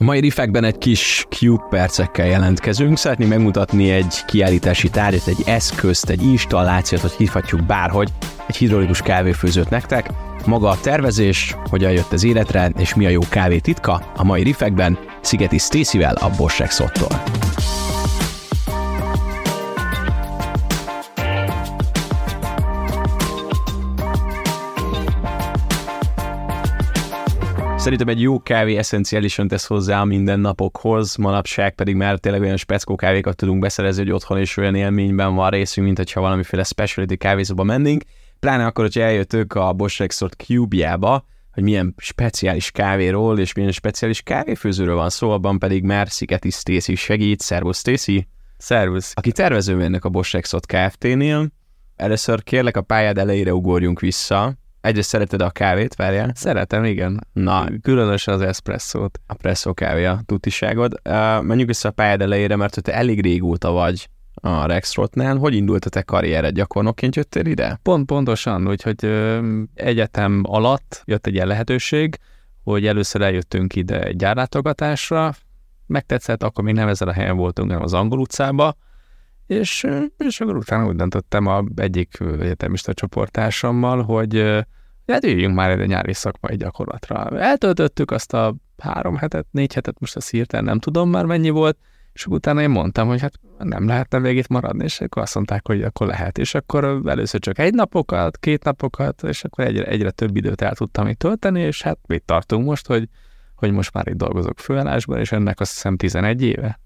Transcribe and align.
A 0.00 0.04
mai 0.04 0.20
riffekben 0.20 0.64
egy 0.64 0.78
kis 0.78 1.26
Cube 1.30 1.66
percekkel 1.70 2.26
jelentkezünk. 2.26 2.98
Szeretném 2.98 3.28
megmutatni 3.28 3.90
egy 3.90 4.24
kiállítási 4.24 4.90
tárgyat, 4.90 5.26
egy 5.26 5.42
eszközt, 5.46 6.10
egy 6.10 6.22
installációt, 6.22 7.00
hogy 7.00 7.10
hívhatjuk 7.10 7.66
bárhogy, 7.66 8.08
egy 8.46 8.56
hidrolikus 8.56 9.02
kávéfőzőt 9.02 9.70
nektek. 9.70 10.10
Maga 10.46 10.68
a 10.68 10.80
tervezés, 10.80 11.56
hogyan 11.70 11.90
jött 11.90 12.12
az 12.12 12.24
életre, 12.24 12.72
és 12.78 12.94
mi 12.94 13.06
a 13.06 13.08
jó 13.08 13.20
kávé 13.28 13.58
titka, 13.58 14.12
a 14.16 14.24
mai 14.24 14.42
riffekben 14.42 14.98
Szigeti 15.20 15.58
Stacyvel 15.58 16.14
a 16.14 16.30
Bosch 16.36 16.58
Rexottól. 16.58 17.22
Szerintem 27.78 28.08
egy 28.08 28.20
jó 28.20 28.40
kávé 28.40 28.76
eszenciálisan 28.76 29.48
tesz 29.48 29.66
hozzá 29.66 30.00
a 30.00 30.04
mindennapokhoz, 30.04 31.16
manapság 31.16 31.74
pedig 31.74 31.94
már 31.94 32.18
tényleg 32.18 32.40
olyan 32.40 32.56
speckó 32.56 32.94
kávékat 32.94 33.36
tudunk 33.36 33.60
beszerezni, 33.60 34.02
hogy 34.02 34.12
otthon 34.12 34.40
is 34.40 34.56
olyan 34.56 34.74
élményben 34.74 35.34
van 35.34 35.50
részünk, 35.50 35.86
mint 35.86 35.98
hogyha 35.98 36.20
valamiféle 36.20 36.62
specialty 36.62 37.16
kávézóba 37.16 37.62
mennénk. 37.62 38.02
Pláne 38.40 38.66
akkor, 38.66 38.84
hogyha 38.84 39.00
eljöttök 39.00 39.54
a 39.54 39.72
Bosch 39.72 40.00
Rexort 40.00 40.34
Cube-jába, 40.34 41.24
hogy 41.52 41.62
milyen 41.62 41.94
speciális 41.96 42.70
kávéról 42.70 43.38
és 43.38 43.52
milyen 43.52 43.72
speciális 43.72 44.22
kávéfőzőről 44.22 44.94
van 44.94 45.10
szó, 45.10 45.30
abban 45.30 45.58
pedig 45.58 45.82
már 45.82 46.08
Szigeti 46.08 46.50
Stacy 46.50 46.94
segít. 46.94 47.40
Szervusz 47.40 47.78
Stacy! 47.78 48.28
Szervusz! 48.56 49.12
Aki 49.14 49.32
tervezőmérnök 49.32 50.04
a 50.04 50.08
Bosch 50.08 50.34
Rexort 50.34 50.66
Kft-nél. 50.66 51.48
Először 51.96 52.42
kérlek 52.42 52.76
a 52.76 52.82
pályád 52.82 53.18
elejére 53.18 53.54
ugorjunk 53.54 54.00
vissza, 54.00 54.54
Egyrészt 54.88 55.08
szereted 55.08 55.42
a 55.42 55.50
kávét, 55.50 55.94
várjál? 55.94 56.32
Szeretem, 56.34 56.84
igen. 56.84 57.26
Na, 57.32 57.66
különösen 57.82 58.34
az 58.34 58.40
espresszót. 58.40 59.20
A 59.26 59.34
presszó 59.34 59.74
kávé 59.74 60.04
a 60.04 60.20
tutiságod. 60.26 60.92
Uh, 60.92 61.12
menjünk 61.42 61.68
vissza 61.68 61.88
a 61.88 61.92
pályád 61.92 62.22
elejére, 62.22 62.56
mert 62.56 62.82
te 62.82 62.94
elég 62.94 63.22
régóta 63.22 63.70
vagy 63.70 64.08
a 64.34 64.66
Rexrotnál. 64.66 65.36
Hogy 65.36 65.54
indult 65.54 65.84
a 65.84 65.88
te 65.88 66.02
karriered? 66.02 66.54
Gyakornokként 66.54 67.16
jöttél 67.16 67.46
ide? 67.46 67.78
Pont 67.82 68.06
pontosan, 68.06 68.68
úgyhogy 68.68 69.04
ö, 69.04 69.52
egyetem 69.74 70.42
alatt 70.46 71.02
jött 71.04 71.26
egy 71.26 71.34
ilyen 71.34 71.46
lehetőség, 71.46 72.18
hogy 72.64 72.86
először 72.86 73.22
eljöttünk 73.22 73.76
ide 73.76 74.02
egy 74.02 74.16
gyárlátogatásra, 74.16 75.34
megtetszett, 75.86 76.42
akkor 76.42 76.64
még 76.64 76.74
nem 76.74 76.88
ezen 76.88 77.08
a 77.08 77.12
helyen 77.12 77.36
voltunk, 77.36 77.68
hanem 77.68 77.84
az 77.84 77.94
Angol 77.94 78.18
utcába, 78.18 78.76
és, 79.46 79.86
és 80.18 80.40
akkor 80.40 80.56
utána 80.56 80.86
úgy 80.86 80.96
döntöttem 80.96 81.46
a 81.46 81.64
egyik 81.76 82.18
egyetemista 82.40 82.94
csoportársammal, 82.94 84.02
hogy 84.02 84.64
hát 85.12 85.24
üljünk 85.24 85.54
már 85.54 85.70
egy 85.70 85.88
nyári 85.88 86.12
szakmai 86.12 86.56
gyakorlatra. 86.56 87.38
Eltöltöttük 87.38 88.10
azt 88.10 88.32
a 88.32 88.54
három 88.78 89.16
hetet, 89.16 89.46
négy 89.50 89.74
hetet, 89.74 90.00
most 90.00 90.16
a 90.16 90.20
hirtelen 90.30 90.64
nem 90.64 90.78
tudom 90.78 91.10
már 91.10 91.24
mennyi 91.24 91.50
volt, 91.50 91.78
és 92.12 92.26
utána 92.26 92.60
én 92.60 92.70
mondtam, 92.70 93.08
hogy 93.08 93.20
hát 93.20 93.32
nem 93.58 93.86
lehetne 93.86 94.20
végét 94.20 94.48
maradni, 94.48 94.84
és 94.84 95.00
akkor 95.00 95.22
azt 95.22 95.34
mondták, 95.34 95.66
hogy 95.66 95.82
akkor 95.82 96.06
lehet. 96.06 96.38
És 96.38 96.54
akkor 96.54 97.00
először 97.06 97.40
csak 97.40 97.58
egy 97.58 97.74
napokat, 97.74 98.38
két 98.38 98.64
napokat, 98.64 99.22
és 99.22 99.44
akkor 99.44 99.64
egyre, 99.64 99.84
egyre 99.84 100.10
több 100.10 100.36
időt 100.36 100.62
el 100.62 100.74
tudtam 100.74 101.06
itt 101.06 101.18
tölteni, 101.18 101.60
és 101.60 101.82
hát 101.82 101.98
mit 102.06 102.22
tartunk 102.22 102.66
most, 102.66 102.86
hogy, 102.86 103.08
hogy 103.54 103.72
most 103.72 103.92
már 103.92 104.08
itt 104.08 104.16
dolgozok 104.16 104.58
főállásban, 104.58 105.18
és 105.18 105.32
ennek 105.32 105.60
azt 105.60 105.72
hiszem 105.72 105.96
11 105.96 106.42
éve. 106.42 106.80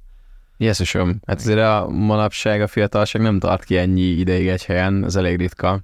Jézusom, 0.56 1.20
hát 1.26 1.38
azért 1.38 1.58
a 1.58 1.88
manapság, 1.88 2.60
a 2.62 2.66
fiatalság 2.66 3.22
nem 3.22 3.38
tart 3.38 3.64
ki 3.64 3.76
ennyi 3.76 4.02
ideig 4.02 4.48
egy 4.48 4.64
helyen, 4.64 5.04
ez 5.04 5.16
elég 5.16 5.36
ritka. 5.36 5.80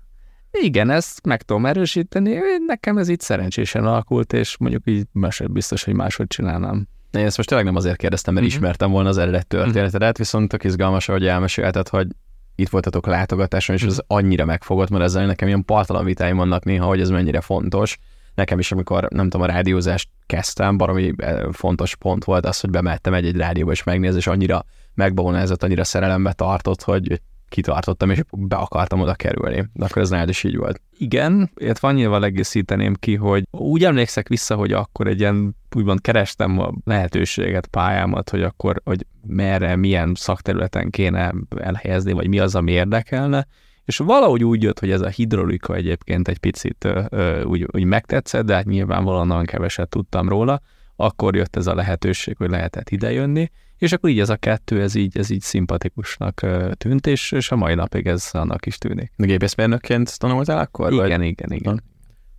Igen, 0.50 0.90
ezt 0.90 1.26
meg 1.26 1.42
tudom 1.42 1.66
erősíteni, 1.66 2.38
nekem 2.66 2.98
ez 2.98 3.08
így 3.08 3.20
szerencsésen 3.20 3.84
alakult, 3.84 4.32
és 4.32 4.56
mondjuk 4.56 4.82
így 4.86 5.06
biztos, 5.50 5.84
hogy 5.84 5.94
máshogy 5.94 6.26
csinálnám. 6.26 6.88
Én 7.10 7.24
ezt 7.24 7.36
most 7.36 7.48
tényleg 7.48 7.66
nem 7.66 7.76
azért 7.76 7.96
kérdeztem, 7.96 8.34
mert 8.34 8.46
uh-huh. 8.46 8.60
ismertem 8.60 8.90
volna 8.90 9.08
az 9.08 9.18
eredet 9.18 9.46
történetedet, 9.46 10.00
uh-huh. 10.00 10.16
viszont 10.16 10.48
tök 10.48 10.64
izgalmas, 10.64 11.06
hogy 11.06 11.26
elmesélted, 11.26 11.88
hogy 11.88 12.06
itt 12.54 12.68
voltatok 12.68 13.06
látogatáson, 13.06 13.76
és 13.76 13.82
ez 13.82 13.98
annyira 14.06 14.44
megfogott, 14.44 14.90
mert 14.90 15.04
ezzel 15.04 15.26
nekem 15.26 15.48
ilyen 15.48 15.64
partalan 15.64 16.04
vitáim 16.04 16.36
vannak 16.36 16.64
néha, 16.64 16.86
hogy 16.86 17.00
ez 17.00 17.10
mennyire 17.10 17.40
fontos. 17.40 17.98
Nekem 18.34 18.58
is, 18.58 18.72
amikor 18.72 19.08
nem 19.10 19.28
tudom, 19.28 19.46
a 19.48 19.52
rádiózást 19.52 20.08
kezdtem, 20.26 20.76
baromi 20.76 21.12
eh, 21.16 21.42
fontos 21.52 21.96
pont 21.96 22.24
volt 22.24 22.46
az, 22.46 22.60
hogy 22.60 22.70
bemehettem 22.70 23.14
egy-egy 23.14 23.36
rádióba 23.36 23.72
és 23.72 23.82
megnézni, 23.82 24.18
és 24.18 24.26
annyira 24.26 24.64
megbonázott, 24.94 25.62
annyira 25.62 25.84
szerelembe 25.84 26.32
tartott, 26.32 26.82
hogy 26.82 27.20
kitartottam, 27.48 28.10
és 28.10 28.20
be 28.30 28.56
akartam 28.56 29.00
oda 29.00 29.14
kerülni. 29.14 29.64
De 29.72 29.84
akkor 29.84 30.02
ez 30.02 30.10
nálad 30.10 30.28
is 30.28 30.44
így 30.44 30.56
volt. 30.56 30.80
Igen, 30.98 31.50
illetve 31.56 31.88
annyival 31.88 32.24
egészíteném 32.24 32.94
ki, 32.94 33.14
hogy 33.14 33.44
úgy 33.50 33.84
emlékszek 33.84 34.28
vissza, 34.28 34.54
hogy 34.54 34.72
akkor 34.72 35.06
egy 35.06 35.20
ilyen, 35.20 35.56
úgymond 35.76 36.00
kerestem 36.00 36.58
a 36.58 36.72
lehetőséget, 36.84 37.66
pályámat, 37.66 38.30
hogy 38.30 38.42
akkor, 38.42 38.80
hogy 38.84 39.06
merre, 39.26 39.76
milyen 39.76 40.12
szakterületen 40.14 40.90
kéne 40.90 41.34
elhelyezni, 41.56 42.12
vagy 42.12 42.28
mi 42.28 42.38
az, 42.38 42.54
ami 42.54 42.72
érdekelne, 42.72 43.46
és 43.84 43.96
valahogy 43.96 44.44
úgy 44.44 44.62
jött, 44.62 44.78
hogy 44.78 44.90
ez 44.90 45.00
a 45.00 45.08
hidrolika 45.08 45.74
egyébként 45.74 46.28
egy 46.28 46.38
picit 46.38 46.88
ö, 47.08 47.42
úgy, 47.42 47.66
úgy 47.72 47.84
megtetszett, 47.84 48.44
de 48.44 48.54
hát 48.54 48.64
nyilvánvalóan 48.64 49.26
nagyon 49.26 49.44
keveset 49.44 49.88
tudtam 49.88 50.28
róla, 50.28 50.60
akkor 51.00 51.36
jött 51.36 51.56
ez 51.56 51.66
a 51.66 51.74
lehetőség, 51.74 52.36
hogy 52.36 52.50
lehetett 52.50 52.90
idejönni, 52.90 53.50
és 53.76 53.92
akkor 53.92 54.10
így 54.10 54.20
ez 54.20 54.28
a 54.28 54.36
kettő, 54.36 54.82
ez 54.82 54.94
így, 54.94 55.18
ez 55.18 55.30
így 55.30 55.40
szimpatikusnak 55.40 56.46
tűnt, 56.72 57.06
és, 57.06 57.32
és 57.32 57.50
a 57.50 57.56
mai 57.56 57.74
napig 57.74 58.06
ez 58.06 58.28
annak 58.32 58.66
is 58.66 58.78
tűnik. 58.78 59.12
Gépészmérnökként 59.16 60.18
tanultál 60.18 60.58
akkor? 60.58 60.92
Igen, 60.92 61.18
vagy? 61.18 61.28
igen, 61.28 61.52
igen. 61.52 61.82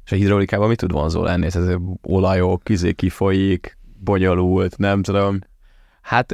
És 0.05 0.11
a 0.11 0.15
hidrolikában 0.15 0.67
mit 0.67 0.77
tud 0.77 0.91
vonzó 0.91 1.23
lenni? 1.23 1.45
Ez 1.45 1.57
olajok, 2.01 2.63
kizé 2.63 2.91
kifolyik, 2.91 3.77
bonyolult, 3.99 4.77
nem 4.77 5.01
tudom. 5.01 5.39
Hát 6.09 6.31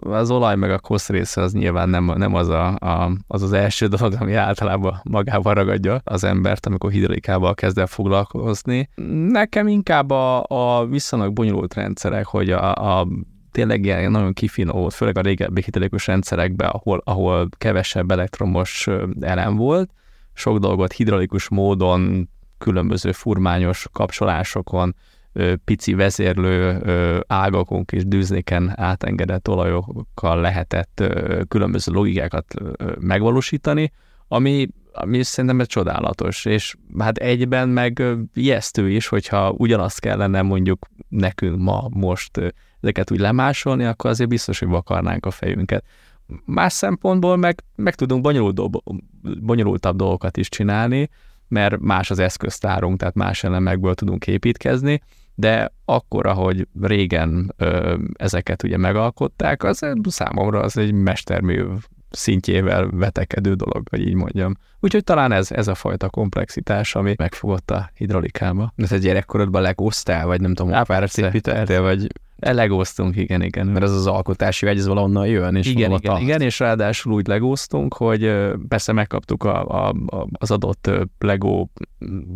az 0.00 0.30
olaj 0.30 0.56
meg 0.56 0.70
a 0.70 0.78
kosz 0.78 1.08
része 1.08 1.40
az 1.40 1.52
nyilván 1.52 1.88
nem, 1.88 2.04
nem 2.04 2.34
az, 2.34 2.48
a, 2.48 2.66
a, 2.66 3.10
az 3.26 3.42
az 3.42 3.52
első 3.52 3.86
dolog, 3.96 4.16
ami 4.20 4.34
általában 4.34 5.00
magával 5.04 5.54
ragadja 5.54 6.00
az 6.04 6.24
embert, 6.24 6.66
amikor 6.66 6.90
hidrolikával 6.90 7.54
kezd 7.54 7.78
el 7.78 7.86
foglalkozni. 7.86 8.88
Nekem 9.28 9.68
inkább 9.68 10.10
a, 10.10 10.44
a 10.48 10.86
viszonylag 10.86 11.32
bonyolult 11.32 11.74
rendszerek, 11.74 12.26
hogy 12.26 12.50
a, 12.50 12.74
a 12.74 13.08
tényleg 13.52 13.84
ilyen 13.84 14.10
nagyon 14.10 14.32
kifinomult, 14.32 14.94
főleg 14.94 15.18
a 15.18 15.20
régebbi 15.20 15.62
hidrolikus 15.64 16.06
rendszerekben, 16.06 16.68
ahol, 16.68 17.00
ahol 17.04 17.48
kevesebb 17.58 18.10
elektromos 18.10 18.88
elem 19.20 19.56
volt, 19.56 19.90
sok 20.32 20.58
dolgot 20.58 20.92
hidraulikus 20.92 21.48
módon, 21.48 22.28
különböző 22.58 23.12
furmányos 23.12 23.86
kapcsolásokon, 23.92 24.94
pici 25.64 25.94
vezérlő 25.94 26.80
ágakon 27.26 27.84
és 27.92 28.06
dűznéken 28.06 28.72
átengedett 28.76 29.48
olajokkal 29.48 30.40
lehetett 30.40 31.02
különböző 31.48 31.92
logikákat 31.92 32.54
megvalósítani, 33.00 33.92
ami, 34.28 34.68
ami 34.92 35.22
szerintem 35.22 35.60
egy 35.60 35.66
csodálatos, 35.66 36.44
és 36.44 36.76
hát 36.98 37.16
egyben 37.16 37.68
meg 37.68 38.02
ijesztő 38.34 38.90
is, 38.90 39.06
hogyha 39.06 39.50
ugyanazt 39.50 40.00
kellene 40.00 40.42
mondjuk 40.42 40.86
nekünk 41.08 41.58
ma 41.58 41.88
most 41.90 42.40
ezeket 42.80 43.10
úgy 43.10 43.18
lemásolni, 43.18 43.84
akkor 43.84 44.10
azért 44.10 44.28
biztos, 44.28 44.58
hogy 44.58 44.68
vakarnánk 44.68 45.26
a 45.26 45.30
fejünket. 45.30 45.84
Más 46.44 46.72
szempontból 46.72 47.36
meg, 47.36 47.62
meg 47.74 47.94
tudunk 47.94 48.22
bonyolult, 48.22 48.60
bonyolultabb 49.40 49.96
dolgokat 49.96 50.36
is 50.36 50.48
csinálni, 50.48 51.08
mert 51.48 51.78
más 51.78 52.10
az 52.10 52.18
eszköztárunk, 52.18 52.98
tehát 52.98 53.14
más 53.14 53.44
elemekből 53.44 53.94
tudunk 53.94 54.26
építkezni, 54.26 55.02
de 55.38 55.72
akkor, 55.84 56.26
ahogy 56.26 56.68
régen 56.80 57.54
ö, 57.56 57.98
ezeket 58.14 58.62
ugye 58.62 58.76
megalkották, 58.76 59.64
az 59.64 59.80
számomra 60.02 60.60
az 60.60 60.76
egy 60.76 60.92
mestermű 60.92 61.64
szintjével 62.10 62.88
vetekedő 62.90 63.54
dolog, 63.54 63.88
hogy 63.88 64.06
így 64.06 64.14
mondjam. 64.14 64.54
Úgyhogy 64.80 65.04
talán 65.04 65.32
ez, 65.32 65.50
ez 65.50 65.68
a 65.68 65.74
fajta 65.74 66.08
komplexitás, 66.08 66.94
ami 66.94 67.14
megfogott 67.16 67.70
a 67.70 67.90
hidraulikába. 67.94 68.72
De 68.76 68.86
te 68.86 68.98
gyerekkorodban 68.98 69.62
legóztál, 69.62 70.26
vagy 70.26 70.40
nem 70.40 70.54
tudom, 70.54 70.84
párat 70.84 71.18
építettél, 71.18 71.82
vagy 71.82 72.06
Legóztunk, 72.38 73.16
igen, 73.16 73.42
igen. 73.42 73.66
Mert 73.66 73.84
ez 73.84 73.92
az 73.92 74.06
alkotási 74.06 74.66
vágy, 74.66 74.78
ez 74.78 74.86
valahonnan 74.86 75.26
jön, 75.26 75.56
és 75.56 75.66
igen, 75.66 75.90
igen, 75.90 76.20
igen, 76.20 76.40
és 76.40 76.58
ráadásul 76.58 77.12
úgy 77.12 77.26
legóztunk, 77.26 77.94
hogy 77.94 78.32
persze 78.68 78.92
megkaptuk 78.92 79.44
a, 79.44 79.66
a, 79.66 79.88
a, 80.06 80.26
az 80.32 80.50
adott 80.50 80.90
Lego 81.18 81.66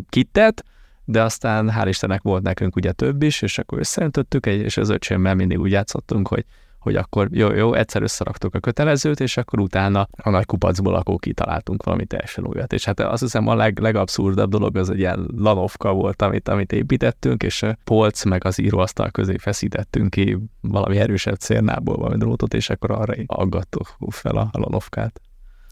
kittet, 0.08 0.64
de 1.11 1.23
aztán 1.23 1.71
hál' 1.77 1.87
Istennek 1.89 2.23
volt 2.23 2.43
nekünk 2.43 2.77
ugye 2.77 2.93
több 2.93 3.23
is, 3.23 3.43
és 3.43 3.59
akkor 3.59 3.79
összeöntöttük, 3.79 4.47
és 4.47 4.77
az 4.77 4.89
öcsémmel 4.89 5.35
mindig 5.35 5.59
úgy 5.59 5.71
játszottunk, 5.71 6.29
hogy 6.29 6.45
hogy 6.81 6.97
akkor 6.97 7.29
jó, 7.31 7.53
jó, 7.53 7.75
egyszer 7.75 8.03
összeraktuk 8.03 8.55
a 8.55 8.61
kötelezőt, 8.61 9.21
és 9.21 9.37
akkor 9.37 9.61
utána 9.61 10.09
a 10.23 10.31
nagy 10.31 10.47
kupacból 10.47 10.95
akkor 10.95 11.19
kitaláltunk 11.19 11.83
valami 11.83 12.05
teljesen 12.05 12.47
újat. 12.47 12.73
És 12.73 12.85
hát 12.85 13.01
azt 13.01 13.23
hiszem 13.23 13.47
a 13.47 13.55
leg, 13.55 13.79
legabszurdabb 13.79 14.51
dolog 14.51 14.77
az 14.77 14.91
egy 14.91 14.99
ilyen 14.99 15.29
lanovka 15.37 15.93
volt, 15.93 16.23
amit, 16.23 16.49
amit 16.49 16.73
építettünk, 16.73 17.43
és 17.43 17.62
a 17.62 17.77
polc 17.85 18.25
meg 18.25 18.45
az 18.45 18.59
íróasztal 18.59 19.11
közé 19.11 19.37
feszítettünk 19.37 20.11
ki 20.11 20.39
valami 20.61 20.99
erősebb 20.99 21.37
cérnából 21.37 21.97
valami 21.97 22.17
drótot, 22.17 22.55
és 22.55 22.71
akkor 22.71 22.91
arra 22.91 23.15
aggattuk 23.27 23.97
fel 24.09 24.37
a, 24.37 24.49
lanovkát. 24.53 25.21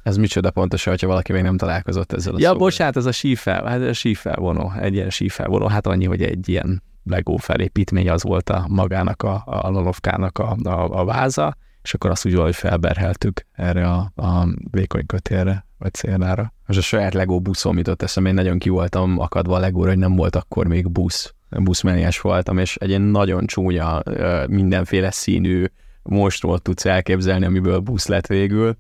Ez 0.02 0.16
micsoda 0.16 0.50
pontosan, 0.50 0.92
hogyha 0.92 1.06
valaki 1.06 1.32
még 1.32 1.42
nem 1.42 1.56
találkozott 1.56 2.12
ezzel 2.12 2.34
a 2.34 2.36
Ja, 2.38 2.42
szóval. 2.42 2.58
bocsánat, 2.58 2.96
ez 2.96 3.06
a 3.06 3.12
sífel, 3.12 3.64
hát 3.64 3.80
a 3.80 3.92
sífelvonó, 3.92 4.72
egy 4.80 4.94
ilyen 4.94 5.10
sífelvonó, 5.10 5.66
hát 5.66 5.86
annyi, 5.86 6.04
hogy 6.04 6.22
egy 6.22 6.48
ilyen 6.48 6.82
Lego 7.04 7.36
felépítmény 7.36 8.10
az 8.10 8.22
volt 8.22 8.50
a 8.50 8.64
magának 8.68 9.22
a, 9.22 9.42
a 9.46 9.70
lalovkának 9.70 10.38
a, 10.38 10.56
a, 10.62 11.00
a 11.00 11.04
váza, 11.04 11.56
és 11.82 11.94
akkor 11.94 12.10
azt 12.10 12.26
úgy 12.26 12.32
valahogy 12.32 12.56
felberheltük 12.56 13.46
erre 13.52 13.90
a, 13.90 14.12
a 14.14 14.46
vékony 14.70 15.06
kötélre, 15.06 15.66
vagy 15.78 15.92
célnára. 15.94 16.52
Most 16.66 16.78
a 16.78 16.82
saját 16.82 17.14
Lego 17.14 17.40
buszom 17.40 17.76
jutott 17.76 18.02
eszembe, 18.02 18.28
én 18.28 18.34
nagyon 18.34 18.58
ki 18.58 18.68
voltam 18.68 19.18
akadva 19.18 19.56
a 19.56 19.58
Legóra, 19.58 19.88
hogy 19.88 19.98
nem 19.98 20.16
volt 20.16 20.36
akkor 20.36 20.66
még 20.66 20.90
busz. 20.90 21.34
Buszmeniás 21.50 22.20
voltam, 22.20 22.58
és 22.58 22.76
egy 22.76 22.88
ilyen 22.88 23.00
nagyon 23.00 23.46
csúnya, 23.46 24.02
mindenféle 24.48 25.10
színű 25.10 25.64
monstrumot 26.02 26.62
tudsz 26.62 26.84
elképzelni, 26.84 27.44
amiből 27.44 27.78
busz 27.78 28.06
lett 28.06 28.26
végül, 28.26 28.76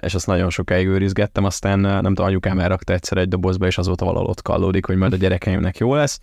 és 0.00 0.14
azt 0.14 0.26
nagyon 0.26 0.50
sokáig 0.50 0.86
őrizgettem, 0.86 1.44
aztán 1.44 1.78
nem 1.78 2.02
tudom, 2.02 2.26
anyukám 2.26 2.58
elrakta 2.58 2.92
egyszer 2.92 3.18
egy 3.18 3.28
dobozba, 3.28 3.66
és 3.66 3.78
azóta 3.78 4.04
valahol 4.04 4.28
ott 4.28 4.42
kallódik, 4.42 4.86
hogy 4.86 4.96
majd 4.96 5.12
a 5.12 5.16
gyerekeimnek 5.16 5.78
jó 5.78 5.94
lesz. 5.94 6.20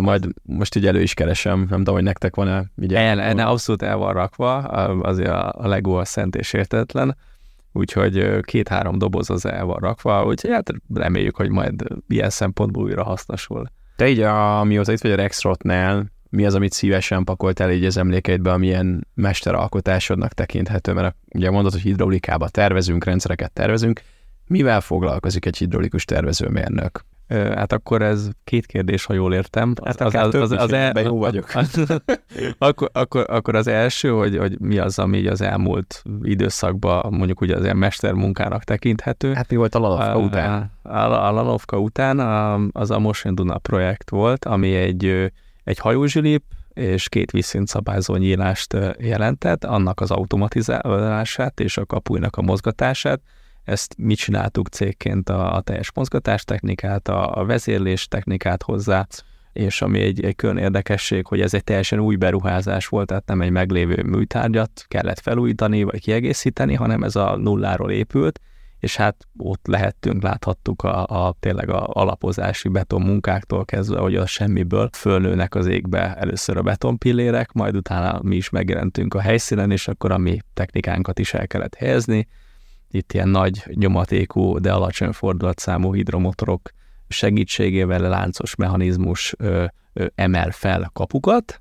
Majd 0.00 0.28
most 0.42 0.76
így 0.76 0.86
elő 0.86 1.02
is 1.02 1.14
keresem, 1.14 1.58
nem 1.58 1.78
tudom, 1.78 1.94
hogy 1.94 2.02
nektek 2.02 2.34
van-e 2.34 2.64
így 2.82 2.94
el, 2.94 3.20
el, 3.20 3.38
abszolút 3.38 3.82
el 3.82 3.96
van 3.96 4.12
rakva, 4.12 4.56
azért 4.56 5.30
a, 5.30 5.68
Lego 5.68 5.92
a 5.92 6.04
szent 6.04 6.36
és 6.36 6.52
értetlen, 6.52 7.16
úgyhogy 7.72 8.40
két-három 8.40 8.98
doboz 8.98 9.30
az 9.30 9.46
el 9.46 9.64
van 9.64 9.78
rakva, 9.78 10.24
úgyhogy 10.24 10.50
hát 10.50 10.72
reméljük, 10.94 11.36
hogy 11.36 11.50
majd 11.50 11.84
ilyen 12.08 12.30
szempontból 12.30 12.82
újra 12.82 13.04
hasznosul. 13.04 13.70
Te 13.96 14.08
így, 14.08 14.20
a, 14.20 14.64
mióta 14.64 14.92
itt 14.92 15.00
vagy 15.00 15.10
a 15.10 15.16
Rexrotnál, 15.16 16.06
mi 16.30 16.44
az, 16.44 16.54
amit 16.54 16.72
szívesen 16.72 17.24
pakoltál 17.24 17.72
így 17.72 17.84
az 17.84 17.96
emlékeidbe, 17.96 18.52
amilyen 18.52 19.06
mesteralkotásodnak 19.14 20.32
tekinthető, 20.32 20.92
mert 20.92 21.16
ugye 21.34 21.50
mondod, 21.50 21.72
hogy 21.72 21.80
hidraulikába 21.80 22.48
tervezünk, 22.48 23.04
rendszereket 23.04 23.52
tervezünk, 23.52 24.00
mivel 24.46 24.80
foglalkozik 24.80 25.46
egy 25.46 25.56
hidraulikus 25.56 26.04
tervezőmérnök? 26.04 27.04
Hát 27.28 27.72
akkor 27.72 28.02
ez 28.02 28.28
két 28.44 28.66
kérdés, 28.66 29.04
ha 29.04 29.14
jól 29.14 29.34
értem. 29.34 29.74
Hát 29.84 30.00
az, 30.00 30.14
az, 30.14 30.34
az, 30.34 30.50
az 30.50 30.72
el, 30.72 31.00
jó 31.00 31.18
vagyok. 31.18 31.46
akkor, 32.58 32.90
akkor, 32.92 33.24
akkor 33.28 33.54
az 33.54 33.66
első, 33.66 34.10
hogy, 34.10 34.36
hogy 34.36 34.60
mi 34.60 34.78
az, 34.78 34.98
ami 34.98 35.26
az 35.26 35.40
elmúlt 35.40 36.02
időszakban 36.22 37.12
mondjuk 37.12 37.40
ugye 37.40 37.56
az 37.56 37.62
ilyen 37.62 37.76
mestermunkának 37.76 38.64
tekinthető. 38.64 39.32
Hát 39.32 39.50
mi 39.50 39.56
volt 39.56 39.74
a 39.74 39.78
Lanovka 39.78 40.18
után? 40.18 40.70
A, 40.82 40.88
a, 40.88 41.28
a 41.28 41.32
Lanovka 41.32 41.78
után 41.78 42.18
az 42.72 42.90
a 42.90 42.98
Motion 42.98 43.34
Duna 43.34 43.58
projekt 43.58 44.10
volt, 44.10 44.44
ami 44.44 44.74
egy, 44.74 45.32
egy 45.68 45.78
hajózsilip, 45.78 46.42
és 46.74 47.08
két 47.08 47.30
vízszintszabályzó 47.30 48.16
nyílást 48.16 48.76
jelentett, 48.98 49.64
annak 49.64 50.00
az 50.00 50.10
automatizálását 50.10 51.60
és 51.60 51.76
a 51.76 51.86
kapuinak 51.86 52.36
a 52.36 52.42
mozgatását, 52.42 53.20
ezt 53.64 53.94
mi 53.98 54.14
csináltuk 54.14 54.68
cégként 54.68 55.28
a, 55.28 55.54
a 55.54 55.60
teljes 55.60 55.92
mozgatástechnikát, 55.94 57.08
a, 57.08 57.38
a 57.40 57.44
vezérlés 57.44 58.08
technikát 58.08 58.62
hozzá, 58.62 59.06
és 59.52 59.82
ami 59.82 60.00
egy, 60.00 60.24
egy 60.24 60.36
külön 60.36 60.56
érdekesség, 60.56 61.26
hogy 61.26 61.40
ez 61.40 61.54
egy 61.54 61.64
teljesen 61.64 61.98
új 61.98 62.16
beruházás 62.16 62.86
volt, 62.86 63.06
tehát 63.06 63.26
nem 63.26 63.40
egy 63.40 63.50
meglévő 63.50 64.02
műtárgyat 64.02 64.84
kellett 64.88 65.20
felújítani 65.20 65.82
vagy 65.82 66.00
kiegészíteni, 66.00 66.74
hanem 66.74 67.02
ez 67.02 67.16
a 67.16 67.36
nulláról 67.36 67.90
épült, 67.90 68.40
és 68.78 68.96
hát 68.96 69.26
ott 69.36 69.66
lehettünk, 69.66 70.22
láthattuk 70.22 70.82
a, 70.82 71.06
a 71.06 71.34
tényleg 71.40 71.70
a 71.70 71.86
alapozási 71.86 72.68
beton 72.68 73.02
munkáktól 73.02 73.64
kezdve, 73.64 73.98
hogy 73.98 74.16
a 74.16 74.26
semmiből 74.26 74.88
fölnőnek 74.92 75.54
az 75.54 75.66
égbe 75.66 76.14
először 76.14 76.56
a 76.56 76.62
betonpillérek, 76.62 77.52
majd 77.52 77.76
utána 77.76 78.20
mi 78.22 78.36
is 78.36 78.50
megjelentünk 78.50 79.14
a 79.14 79.20
helyszínen, 79.20 79.70
és 79.70 79.88
akkor 79.88 80.12
a 80.12 80.18
mi 80.18 80.38
technikánkat 80.54 81.18
is 81.18 81.34
el 81.34 81.46
kellett 81.46 81.74
helyezni, 81.74 82.28
itt 82.90 83.12
ilyen 83.12 83.28
nagy 83.28 83.64
nyomatékú, 83.74 84.58
de 84.58 84.72
alacsony 84.72 85.12
fordulatszámú 85.12 85.94
hidromotorok 85.94 86.70
segítségével 87.08 88.00
láncos 88.00 88.54
mechanizmus 88.54 89.34
ö, 89.38 89.64
ö, 89.92 90.06
emel 90.14 90.50
fel 90.50 90.90
kapukat, 90.92 91.60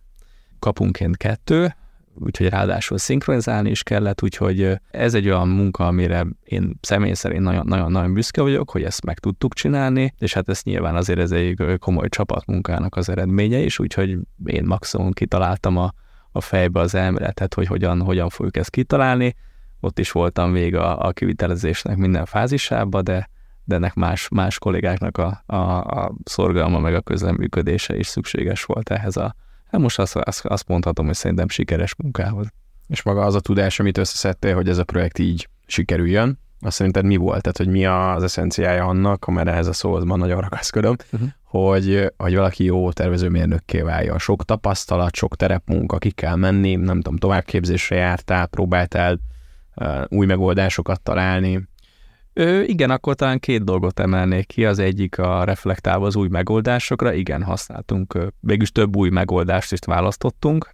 kapunként 0.59 1.17
kettő, 1.17 1.75
úgyhogy 2.19 2.49
ráadásul 2.49 2.97
szinkronizálni 2.97 3.69
is 3.69 3.83
kellett, 3.83 4.23
úgyhogy 4.23 4.79
ez 4.91 5.13
egy 5.13 5.27
olyan 5.27 5.47
munka, 5.47 5.87
amire 5.87 6.25
én 6.43 6.79
személy 6.81 7.13
szerint 7.13 7.63
nagyon-nagyon 7.63 8.13
büszke 8.13 8.41
vagyok, 8.41 8.69
hogy 8.69 8.83
ezt 8.83 9.05
meg 9.05 9.19
tudtuk 9.19 9.53
csinálni, 9.53 10.13
és 10.17 10.33
hát 10.33 10.49
ez 10.49 10.61
nyilván 10.63 10.95
azért 10.95 11.19
ez 11.19 11.31
egy 11.31 11.77
komoly 11.79 12.09
csapatmunkának 12.09 12.95
az 12.95 13.09
eredménye 13.09 13.59
is, 13.59 13.79
úgyhogy 13.79 14.17
én 14.45 14.63
maximum 14.65 15.11
kitaláltam 15.11 15.77
a, 15.77 15.93
a 16.31 16.41
fejbe 16.41 16.79
az 16.79 16.95
elméletet, 16.95 17.53
hogy 17.53 17.67
hogyan, 17.67 18.01
hogyan 18.01 18.29
fogjuk 18.29 18.57
ezt 18.57 18.69
kitalálni, 18.69 19.35
ott 19.79 19.99
is 19.99 20.11
voltam 20.11 20.51
vég 20.51 20.75
a, 20.75 21.05
a 21.05 21.11
kivitelezésnek 21.11 21.97
minden 21.97 22.25
fázisába, 22.25 23.01
de, 23.01 23.29
de 23.63 23.75
ennek 23.75 23.93
más, 23.93 24.27
más 24.27 24.59
kollégáknak 24.59 25.17
a, 25.17 25.43
a, 25.45 25.55
a 25.77 26.13
szorgalma 26.23 26.79
meg 26.79 26.95
a 26.95 27.01
közleműködése 27.01 27.97
is 27.97 28.07
szükséges 28.07 28.63
volt 28.63 28.89
ehhez 28.89 29.17
a, 29.17 29.35
hát 29.69 29.81
most 29.81 29.99
azt, 29.99 30.15
azt, 30.15 30.45
azt 30.45 30.67
mondhatom, 30.67 31.05
hogy 31.05 31.15
szerintem 31.15 31.49
sikeres 31.49 31.95
munkához. 31.95 32.47
És 32.87 33.01
maga 33.01 33.25
az 33.25 33.35
a 33.35 33.39
tudás, 33.39 33.79
amit 33.79 33.97
összeszedtél, 33.97 34.55
hogy 34.55 34.69
ez 34.69 34.77
a 34.77 34.83
projekt 34.83 35.19
így 35.19 35.49
sikerüljön, 35.65 36.39
azt 36.59 36.75
szerinted 36.75 37.05
mi 37.05 37.15
volt? 37.15 37.41
Tehát, 37.41 37.57
hogy 37.57 37.67
mi 37.67 37.85
az 37.85 38.23
eszenciája 38.23 38.85
annak, 38.85 39.25
mert 39.25 39.47
ehhez 39.47 39.67
a 39.67 39.73
szóhoz 39.73 40.03
ma 40.03 40.15
nagyon 40.15 40.41
ragaszkodom, 40.41 40.95
uh-huh. 41.11 41.29
hogy, 41.43 42.13
hogy 42.17 42.35
valaki 42.35 42.63
jó 42.63 42.91
tervezőmérnökké 42.91 43.81
váljon. 43.81 44.19
Sok 44.19 44.45
tapasztalat, 44.45 45.15
sok 45.15 45.35
terepmunka, 45.35 45.97
ki 45.97 46.11
kell 46.11 46.35
menni, 46.35 46.75
nem 46.75 47.01
tudom, 47.01 47.17
továbbképzésre 47.17 47.95
jártál, 47.95 48.45
próbáltál 48.45 49.19
új 50.07 50.25
megoldásokat 50.25 51.01
találni. 51.01 51.67
Ö, 52.39 52.61
igen, 52.61 52.89
akkor 52.89 53.15
talán 53.15 53.39
két 53.39 53.63
dolgot 53.63 53.99
emelnék 53.99 54.47
ki. 54.47 54.65
Az 54.65 54.79
egyik 54.79 55.17
a 55.17 55.43
reflektálva 55.43 56.05
az 56.05 56.15
új 56.15 56.27
megoldásokra. 56.27 57.13
Igen, 57.13 57.43
használtunk, 57.43 58.17
végülis 58.39 58.71
több 58.71 58.95
új 58.95 59.09
megoldást 59.09 59.71
is 59.71 59.79
választottunk, 59.85 60.71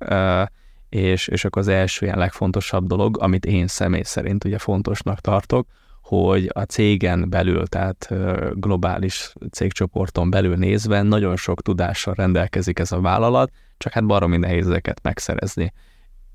és, 0.89 1.27
és 1.27 1.45
akkor 1.45 1.61
az 1.61 1.67
első 1.67 2.05
ilyen 2.05 2.17
legfontosabb 2.17 2.87
dolog, 2.87 3.17
amit 3.21 3.45
én 3.45 3.67
személy 3.67 4.01
szerint 4.01 4.43
ugye 4.43 4.57
fontosnak 4.57 5.19
tartok, 5.19 5.67
hogy 6.01 6.49
a 6.53 6.61
cégen 6.61 7.29
belül, 7.29 7.67
tehát 7.67 8.09
globális 8.53 9.33
cégcsoporton 9.51 10.29
belül 10.29 10.55
nézve 10.55 11.01
nagyon 11.01 11.35
sok 11.35 11.61
tudással 11.61 12.13
rendelkezik 12.13 12.79
ez 12.79 12.91
a 12.91 13.01
vállalat, 13.01 13.51
csak 13.77 13.93
hát 13.93 14.05
baromi 14.05 14.37
nehéz 14.37 14.67
ezeket 14.67 14.99
megszerezni. 15.03 15.73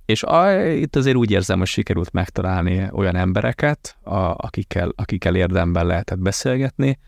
És 0.08 0.22
a, 0.22 0.64
itt 0.64 0.96
azért 0.96 1.16
úgy 1.16 1.30
érzem, 1.30 1.58
hogy 1.58 1.66
sikerült 1.66 2.12
megtalálni 2.12 2.88
olyan 2.92 3.16
embereket, 3.16 3.96
a, 4.02 4.16
akikkel, 4.16 4.92
akikkel 4.96 5.34
érdemben 5.34 5.86
lehetett 5.86 6.18
beszélgetni, 6.18 6.98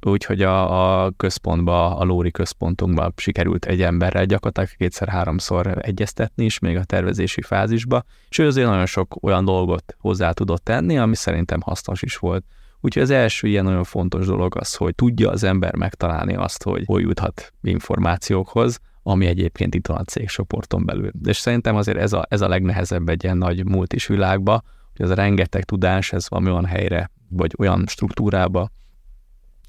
úgyhogy 0.00 0.42
a, 0.42 1.04
a 1.04 1.10
központba, 1.16 1.96
a 1.96 2.04
Lóri 2.04 2.30
központunkba 2.30 3.12
sikerült 3.16 3.64
egy 3.64 3.82
emberrel 3.82 4.24
gyakorlatilag 4.24 4.68
kétszer-háromszor 4.78 5.78
egyeztetni 5.80 6.44
is, 6.44 6.58
még 6.58 6.76
a 6.76 6.84
tervezési 6.84 7.42
fázisba, 7.42 8.04
és 8.28 8.38
ő 8.38 8.46
azért 8.46 8.68
nagyon 8.68 8.86
sok 8.86 9.22
olyan 9.22 9.44
dolgot 9.44 9.96
hozzá 9.98 10.32
tudott 10.32 10.64
tenni, 10.64 10.98
ami 10.98 11.16
szerintem 11.16 11.60
hasznos 11.60 12.02
is 12.02 12.16
volt. 12.16 12.44
Úgyhogy 12.80 13.02
az 13.02 13.10
első 13.10 13.48
ilyen 13.48 13.64
nagyon 13.64 13.84
fontos 13.84 14.26
dolog 14.26 14.56
az, 14.56 14.74
hogy 14.74 14.94
tudja 14.94 15.30
az 15.30 15.44
ember 15.44 15.74
megtalálni 15.74 16.34
azt, 16.34 16.62
hogy 16.62 16.82
hol 16.86 17.00
juthat 17.00 17.52
információkhoz, 17.62 18.80
ami 19.08 19.26
egyébként 19.26 19.74
itt 19.74 19.86
van 19.86 19.96
a 19.96 20.04
cégcsoporton 20.04 20.84
belül. 20.84 21.10
És 21.24 21.36
szerintem 21.36 21.76
azért 21.76 21.98
ez 21.98 22.12
a, 22.12 22.26
ez 22.28 22.40
a 22.40 22.48
legnehezebb 22.48 23.08
egy 23.08 23.24
ilyen 23.24 23.36
nagy 23.36 23.64
multis 23.64 24.06
világba, 24.06 24.62
hogy 24.96 25.04
az 25.04 25.10
a 25.10 25.14
rengeteg 25.14 25.64
tudás, 25.64 26.12
ez 26.12 26.28
valami 26.28 26.50
olyan 26.50 26.64
helyre, 26.64 27.10
vagy 27.28 27.54
olyan 27.58 27.84
struktúrába 27.86 28.70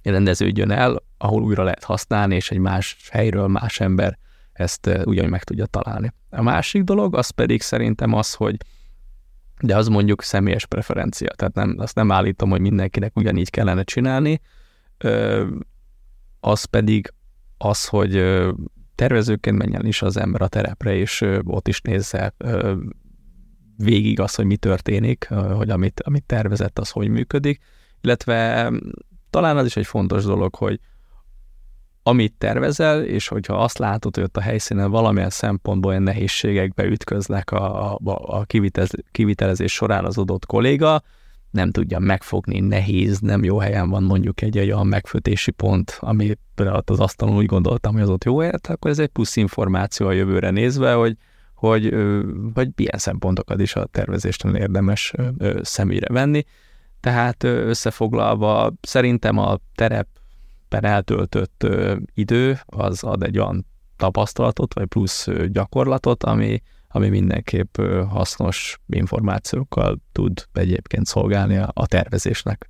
rendeződjön 0.04 0.72
el, 0.72 1.04
ahol 1.18 1.42
újra 1.42 1.64
lehet 1.64 1.84
használni, 1.84 2.36
és 2.36 2.52
egy 2.52 2.58
más 2.58 2.98
helyről 3.12 3.48
más 3.48 3.80
ember 3.80 4.18
ezt 4.54 4.90
ugyanúgy 5.06 5.32
meg 5.32 5.44
tudja 5.44 5.66
találni. 5.66 6.14
A 6.30 6.42
másik 6.42 6.84
dolog, 6.84 7.16
az 7.16 7.30
pedig 7.30 7.62
szerintem 7.62 8.14
az, 8.14 8.34
hogy 8.34 8.58
de 9.60 9.76
az 9.76 9.88
mondjuk 9.88 10.24
személyes 10.24 10.66
preferencia, 10.66 11.30
tehát 11.36 11.54
nem, 11.54 11.76
azt 11.78 11.96
nem 11.96 12.12
állítom, 12.12 12.50
hogy 12.50 12.62
mindenkinek 12.62 13.16
ugyanígy 13.16 13.50
kellene 13.50 13.84
csinálni, 13.84 14.42
az 16.40 16.64
pedig 16.64 17.14
az, 17.58 17.86
hogy 17.86 18.16
tervezőként 18.98 19.58
menjen 19.58 19.86
is 19.86 20.02
az 20.02 20.18
ember 20.18 20.42
a 20.42 20.48
terepre, 20.48 20.96
és 20.96 21.26
ott 21.44 21.68
is 21.68 21.82
nézze 21.82 22.34
végig 23.78 24.20
az, 24.20 24.36
hogy 24.36 24.46
mi 24.46 24.58
történik, 24.58 25.28
hogy 25.56 25.70
amit, 25.70 26.02
amit 26.02 26.24
tervezett, 26.24 26.80
az 26.80 26.90
hogy 26.90 27.08
működik, 27.08 27.60
illetve 28.02 28.72
talán 29.30 29.58
az 29.58 29.66
is 29.66 29.76
egy 29.76 29.86
fontos 29.86 30.24
dolog, 30.24 30.56
hogy 30.56 30.80
amit 32.04 32.34
tervezel, 32.38 33.04
és 33.04 33.28
hogyha 33.28 33.64
azt 33.64 33.78
látod, 33.78 34.16
hogy 34.16 34.24
ott 34.24 34.38
a 34.38 34.42
helyszínen 34.42 34.92
valamilyen 34.92 35.30
szempontból 35.30 35.92
olyan 35.92 36.04
nehézségekbe 36.04 36.84
ütköznek 36.84 37.52
a, 37.52 37.94
a, 37.94 38.00
a 38.06 38.46
kivitelezés 39.12 39.74
során 39.74 40.06
az 40.06 40.18
adott 40.18 40.46
kolléga, 40.46 41.04
nem 41.52 41.72
tudja 41.72 42.00
megfogni, 42.00 42.60
nehéz, 42.60 43.20
nem 43.20 43.44
jó 43.44 43.58
helyen 43.58 43.90
van 43.90 44.04
mondjuk 44.04 44.42
egy 44.42 44.58
olyan 44.58 44.88
megfőtési 44.88 45.52
pont, 45.52 45.98
ami 46.00 46.38
például 46.56 46.82
az 46.86 47.00
asztalon 47.00 47.36
úgy 47.36 47.46
gondoltam, 47.46 47.94
hogy 47.94 48.02
az 48.02 48.10
ott 48.10 48.24
jó 48.24 48.40
helyet, 48.40 48.68
akkor 48.68 48.92
ez 48.92 49.00
egy 49.00 49.08
plusz 49.08 49.36
információ 49.36 50.08
a 50.08 50.12
jövőre 50.12 50.50
nézve, 50.50 50.94
hogy, 50.94 51.18
hogy, 51.54 51.96
hogy 52.54 52.70
milyen 52.76 52.98
szempontokat 52.98 53.62
is 53.62 53.76
a 53.76 53.86
tervezéstől 53.86 54.56
érdemes 54.56 55.14
személyre 55.62 56.14
venni. 56.14 56.44
Tehát 57.00 57.44
összefoglalva 57.44 58.74
szerintem 58.82 59.38
a 59.38 59.58
terep 59.76 60.08
per 60.70 60.84
eltöltött 60.84 61.68
idő 62.14 62.60
az 62.66 63.04
ad 63.04 63.24
egy 63.24 63.38
olyan 63.38 63.66
tapasztalatot, 63.98 64.74
vagy 64.74 64.86
plusz 64.86 65.28
gyakorlatot, 65.48 66.24
ami, 66.24 66.62
ami 66.98 67.10
mindenképp 67.10 67.78
hasznos 68.10 68.80
információkkal 68.88 69.98
tud 70.12 70.46
egyébként 70.54 71.06
szolgálni 71.06 71.58
a, 71.58 71.86
tervezésnek 71.86 72.70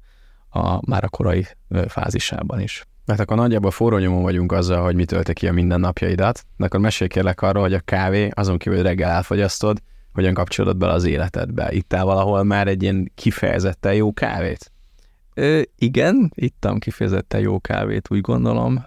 a, 0.49 0.89
már 0.89 1.03
a 1.03 1.09
korai 1.09 1.45
fázisában 1.87 2.59
is. 2.59 2.85
Mert 3.05 3.19
akkor 3.19 3.37
nagyjából 3.37 3.71
forró 3.71 3.97
nyomon 3.97 4.21
vagyunk 4.21 4.51
azzal, 4.51 4.83
hogy 4.83 4.95
mi 4.95 5.05
tölte 5.05 5.33
ki 5.33 5.47
a 5.47 5.53
mindennapjaidat, 5.53 6.45
de 6.57 6.65
akkor 6.65 6.79
mesélj 6.79 7.09
kérlek 7.09 7.41
arról, 7.41 7.63
hogy 7.63 7.73
a 7.73 7.79
kávé 7.79 8.29
azon 8.33 8.57
kívül 8.57 8.83
reggel 8.83 9.09
elfogyasztod, 9.09 9.77
hogyan 10.13 10.33
kapcsolod 10.33 10.77
bele 10.77 10.93
az 10.93 11.03
életedbe. 11.03 11.71
Ittál 11.71 12.05
valahol 12.05 12.43
már 12.43 12.67
egy 12.67 12.81
ilyen 12.81 13.11
kifejezetten 13.15 13.93
jó 13.93 14.13
kávét? 14.13 14.71
Igen, 15.75 16.31
ittam 16.35 16.79
kifejezetten 16.79 17.39
jó 17.39 17.59
kávét, 17.59 18.07
úgy 18.11 18.21
gondolom. 18.21 18.83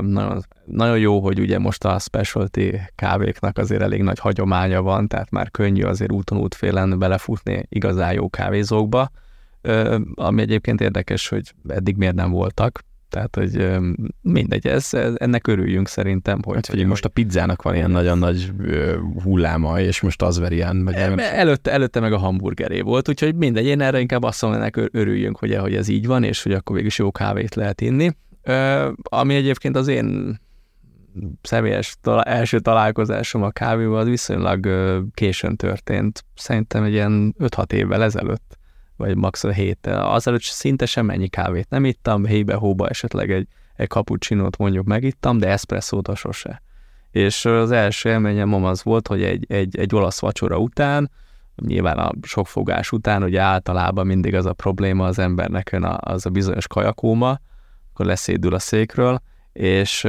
Nagyon, 0.00 0.42
nagyon 0.64 0.98
jó, 0.98 1.20
hogy 1.20 1.40
ugye 1.40 1.58
most 1.58 1.84
a 1.84 1.98
specialty 1.98 2.70
kávéknak 2.94 3.58
azért 3.58 3.82
elég 3.82 4.02
nagy 4.02 4.18
hagyománya 4.18 4.82
van, 4.82 5.08
tehát 5.08 5.30
már 5.30 5.50
könnyű 5.50 5.82
azért 5.82 6.12
úton 6.12 6.38
útfélen 6.38 6.98
belefutni 6.98 7.66
igazán 7.68 8.12
jó 8.12 8.30
kávézókba. 8.30 9.10
Ami 10.14 10.42
egyébként 10.42 10.80
érdekes, 10.80 11.28
hogy 11.28 11.54
eddig 11.68 11.96
miért 11.96 12.14
nem 12.14 12.30
voltak, 12.30 12.84
tehát, 13.12 13.36
hogy 13.36 13.78
mindegy, 14.22 14.66
ez, 14.66 14.90
ennek 15.14 15.46
örüljünk 15.46 15.88
szerintem. 15.88 16.42
Hogy, 16.42 16.54
hát, 16.54 16.66
hogy 16.66 16.84
most 16.84 17.04
a 17.04 17.08
pizzának 17.08 17.62
van 17.62 17.74
ilyen 17.74 17.90
nagyon 17.90 18.18
nagy 18.18 18.52
hulláma, 19.22 19.80
és 19.80 20.00
most 20.00 20.22
az 20.22 20.38
verjen. 20.38 20.76
Meg 20.76 20.94
nem... 20.94 21.18
előtte, 21.18 21.72
előtte 21.72 22.00
meg 22.00 22.12
a 22.12 22.18
hamburgeré 22.18 22.80
volt, 22.80 23.08
úgyhogy 23.08 23.34
mindegy, 23.34 23.66
én 23.66 23.80
erre 23.80 24.00
inkább 24.00 24.22
azt 24.22 24.42
mondom, 24.42 24.60
ennek 24.60 24.88
örüljünk, 24.92 25.38
hogy, 25.38 25.56
hogy 25.56 25.74
ez 25.74 25.88
így 25.88 26.06
van, 26.06 26.22
és 26.22 26.42
hogy 26.42 26.52
akkor 26.52 26.76
végül 26.76 26.90
jó 26.96 27.10
kávét 27.10 27.54
lehet 27.54 27.80
inni. 27.80 28.10
Ami 29.02 29.34
egyébként 29.34 29.76
az 29.76 29.88
én 29.88 30.40
személyes 31.42 31.96
talál, 32.00 32.22
első 32.22 32.58
találkozásom 32.58 33.42
a 33.42 33.50
kávéval 33.50 33.98
az 33.98 34.08
viszonylag 34.08 34.68
későn 35.14 35.56
történt. 35.56 36.24
Szerintem 36.34 36.82
egy 36.82 36.92
ilyen 36.92 37.34
5-6 37.38 37.72
évvel 37.72 38.02
ezelőtt 38.02 38.60
vagy 38.96 39.16
max. 39.16 39.44
a 39.44 39.50
héttel. 39.50 40.12
Azelőtt 40.12 40.42
szinte 40.42 40.86
semmennyi 40.86 41.28
kávét 41.28 41.68
nem 41.68 41.84
ittam, 41.84 42.24
hébe 42.24 42.54
hóba 42.54 42.88
esetleg 42.88 43.30
egy, 43.30 43.48
egy 43.76 43.88
cappuccinót 43.88 44.56
mondjuk 44.56 44.86
megittam, 44.86 45.38
de 45.38 45.48
eszpresszót 45.48 46.16
sose. 46.16 46.62
És 47.10 47.44
az 47.44 47.70
első 47.70 48.08
élményem 48.08 48.64
az 48.64 48.82
volt, 48.82 49.08
hogy 49.08 49.22
egy, 49.22 49.44
egy, 49.48 49.78
egy 49.78 49.94
olasz 49.94 50.20
vacsora 50.20 50.58
után, 50.58 51.10
nyilván 51.56 51.98
a 51.98 52.10
sok 52.22 52.46
fogás 52.46 52.92
után, 52.92 53.22
ugye 53.22 53.40
általában 53.40 54.06
mindig 54.06 54.34
az 54.34 54.46
a 54.46 54.52
probléma 54.52 55.06
az 55.06 55.18
embernek 55.18 55.76
az 55.96 56.26
a 56.26 56.30
bizonyos 56.30 56.66
kajakóma, 56.66 57.38
akkor 57.92 58.06
leszédül 58.06 58.54
a 58.54 58.58
székről, 58.58 59.20
és 59.52 60.06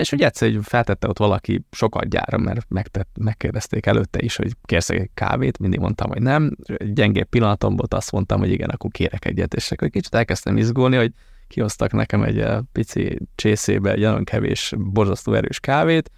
és 0.00 0.12
ugye 0.12 0.26
egyszer 0.26 0.58
feltette 0.62 1.08
ott 1.08 1.18
valaki 1.18 1.64
sokat 1.70 2.08
gyára, 2.08 2.38
mert 2.38 2.66
megtett, 2.68 3.08
megkérdezték 3.20 3.86
előtte 3.86 4.22
is, 4.22 4.36
hogy 4.36 4.52
kérsz 4.64 4.90
egy 4.90 5.10
kávét, 5.14 5.58
mindig 5.58 5.80
mondtam, 5.80 6.10
hogy 6.10 6.22
nem. 6.22 6.56
Gyengébb 6.84 7.28
pillanatom 7.28 7.76
volt, 7.76 7.94
azt 7.94 8.12
mondtam, 8.12 8.38
hogy 8.38 8.50
igen, 8.50 8.68
akkor 8.68 8.90
kérek 8.90 9.24
egyet, 9.24 9.54
és 9.54 9.70
akkor 9.70 9.88
kicsit 9.88 10.14
elkezdtem 10.14 10.56
izgulni, 10.56 10.96
hogy 10.96 11.12
kihoztak 11.48 11.92
nekem 11.92 12.22
egy 12.22 12.38
eh, 12.38 12.58
pici 12.72 13.18
csészébe 13.34 13.92
egy 13.92 14.00
nagyon 14.00 14.24
kevés, 14.24 14.74
borzasztó 14.78 15.32
erős 15.32 15.60
kávét, 15.60 16.10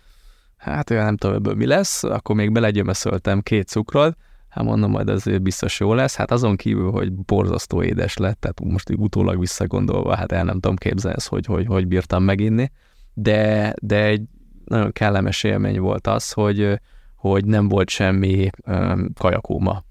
hát 0.56 0.90
olyan 0.90 1.04
nem 1.04 1.16
tudom, 1.16 1.36
ebből 1.36 1.54
mi 1.54 1.66
lesz, 1.66 2.04
akkor 2.04 2.34
még 2.34 2.52
belegyömeszöltem 2.52 3.40
két 3.40 3.68
cukrot, 3.68 4.16
hát 4.48 4.64
mondom, 4.64 4.90
majd 4.90 5.08
ez 5.08 5.38
biztos 5.42 5.80
jó 5.80 5.94
lesz. 5.94 6.16
Hát 6.16 6.30
azon 6.30 6.56
kívül, 6.56 6.90
hogy 6.90 7.12
borzasztó 7.12 7.82
édes 7.82 8.16
lett, 8.16 8.40
tehát 8.40 8.60
most 8.60 8.90
utólag 8.90 9.38
visszagondolva, 9.38 10.16
hát 10.16 10.32
el 10.32 10.44
nem 10.44 10.60
tudom 10.60 10.76
képzelni 10.76 11.16
ezt, 11.16 11.28
hogy, 11.28 11.46
hogy, 11.46 11.66
hogy 11.66 11.86
bírtam 11.86 12.22
meginni 12.22 12.70
de, 13.18 13.74
de 13.82 14.04
egy 14.04 14.22
nagyon 14.64 14.92
kellemes 14.92 15.44
élmény 15.44 15.80
volt 15.80 16.06
az, 16.06 16.32
hogy, 16.32 16.80
hogy 17.14 17.44
nem 17.44 17.68
volt 17.68 17.88
semmi 17.88 18.50
um, 18.66 19.12
kajakóma 19.18 19.84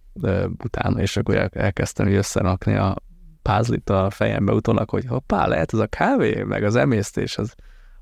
utána, 0.63 1.01
és 1.01 1.17
akkor 1.17 1.49
elkezdtem 1.53 2.07
összerakni 2.07 2.75
a 2.75 2.95
pázlit 3.41 3.89
a 3.89 4.09
fejembe 4.09 4.53
utólag, 4.53 4.89
hogy 4.89 5.05
hoppá, 5.05 5.47
lehet 5.47 5.71
az 5.71 5.79
a 5.79 5.87
kávé, 5.87 6.43
meg 6.43 6.63
az 6.63 6.75
emésztés, 6.75 7.37
az, 7.37 7.53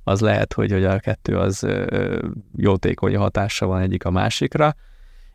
az 0.03 0.19
lehet, 0.19 0.53
hogy, 0.53 0.71
hogy 0.71 0.83
a 0.83 0.99
kettő 0.99 1.37
az 1.37 1.67
jótékony 2.55 3.15
hatása 3.15 3.65
van 3.65 3.81
egyik 3.81 4.05
a 4.05 4.11
másikra, 4.11 4.75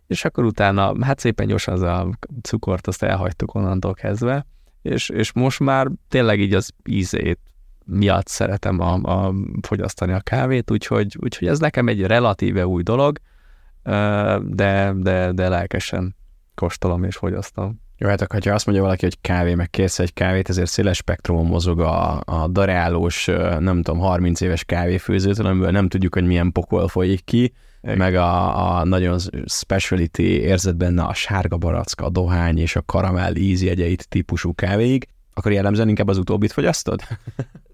és 0.06 0.24
akkor 0.24 0.44
utána, 0.44 1.04
hát 1.04 1.18
szépen 1.18 1.46
gyorsan 1.46 1.74
az 1.74 1.82
a 1.82 2.08
cukort, 2.42 2.86
azt 2.86 3.02
elhagytuk 3.02 3.54
onnantól 3.54 3.94
kezdve, 3.94 4.46
és, 4.82 5.08
és 5.08 5.32
most 5.32 5.60
már 5.60 5.88
tényleg 6.08 6.40
így 6.40 6.54
az 6.54 6.70
ízét 6.84 7.40
miatt 7.90 8.26
szeretem 8.26 8.80
a, 8.80 8.92
a 8.92 9.34
fogyasztani 9.62 10.12
a 10.12 10.20
kávét, 10.20 10.70
úgyhogy, 10.70 11.16
úgyhogy 11.20 11.48
ez 11.48 11.58
nekem 11.58 11.88
egy 11.88 12.02
relatíve 12.02 12.66
új 12.66 12.82
dolog, 12.82 13.18
de, 14.42 14.92
de, 14.96 15.32
de 15.32 15.48
lelkesen 15.48 16.16
kóstolom 16.54 17.04
és 17.04 17.16
fogyasztom. 17.16 17.80
Jó, 17.96 18.08
hát 18.08 18.20
akkor, 18.20 18.44
ha 18.44 18.52
azt 18.52 18.66
mondja 18.66 18.84
valaki, 18.84 19.04
hogy 19.04 19.20
kávé, 19.20 19.54
meg 19.54 19.70
kérsz 19.70 19.98
egy 19.98 20.12
kávét, 20.12 20.48
ezért 20.48 20.70
széles 20.70 20.96
spektrumon 20.96 21.46
mozog 21.46 21.80
a, 21.80 22.20
a 22.24 22.48
darálós, 22.48 23.24
nem 23.58 23.82
tudom, 23.82 23.98
30 23.98 24.40
éves 24.40 24.64
kávéfőzőtől, 24.64 25.46
amiből 25.46 25.70
nem 25.70 25.88
tudjuk, 25.88 26.14
hogy 26.14 26.26
milyen 26.26 26.52
pokol 26.52 26.88
folyik 26.88 27.24
ki, 27.24 27.52
Igen. 27.82 27.96
meg 27.96 28.14
a, 28.14 28.78
a 28.78 28.84
nagyon 28.84 29.18
speciality 29.46 30.22
érzed 30.22 30.76
benne 30.76 31.02
a 31.02 31.14
sárga 31.14 31.56
baracka, 31.56 32.04
a 32.04 32.10
dohány 32.10 32.58
és 32.58 32.76
a 32.76 32.82
karamell 32.82 33.34
íz 33.34 33.62
jegyeit 33.62 34.08
típusú 34.08 34.54
kávéig, 34.54 35.08
akkor 35.34 35.52
jellemzően 35.52 35.88
inkább 35.88 36.08
az 36.08 36.18
utóbbit 36.18 36.52
fogyasztod? 36.52 37.00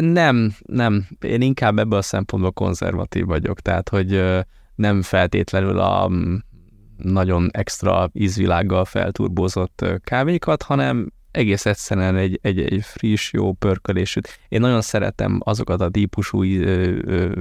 Nem, 0.00 0.54
nem. 0.66 1.06
Én 1.20 1.40
inkább 1.40 1.78
ebből 1.78 1.98
a 1.98 2.02
szempontból 2.02 2.52
konzervatív 2.52 3.24
vagyok, 3.26 3.60
tehát 3.60 3.88
hogy 3.88 4.22
nem 4.74 5.02
feltétlenül 5.02 5.78
a 5.78 6.10
nagyon 6.96 7.48
extra 7.52 8.10
ízvilággal 8.12 8.84
felturbózott 8.84 9.84
kávékat, 10.04 10.62
hanem 10.62 11.12
egész 11.30 11.66
egyszerűen 11.66 12.16
egy, 12.16 12.38
egy, 12.42 12.60
egy 12.60 12.82
friss, 12.82 13.32
jó 13.32 13.52
pörkölésű. 13.52 14.20
Én 14.48 14.60
nagyon 14.60 14.80
szeretem 14.80 15.40
azokat 15.44 15.80
a 15.80 15.88
típusú 15.88 16.44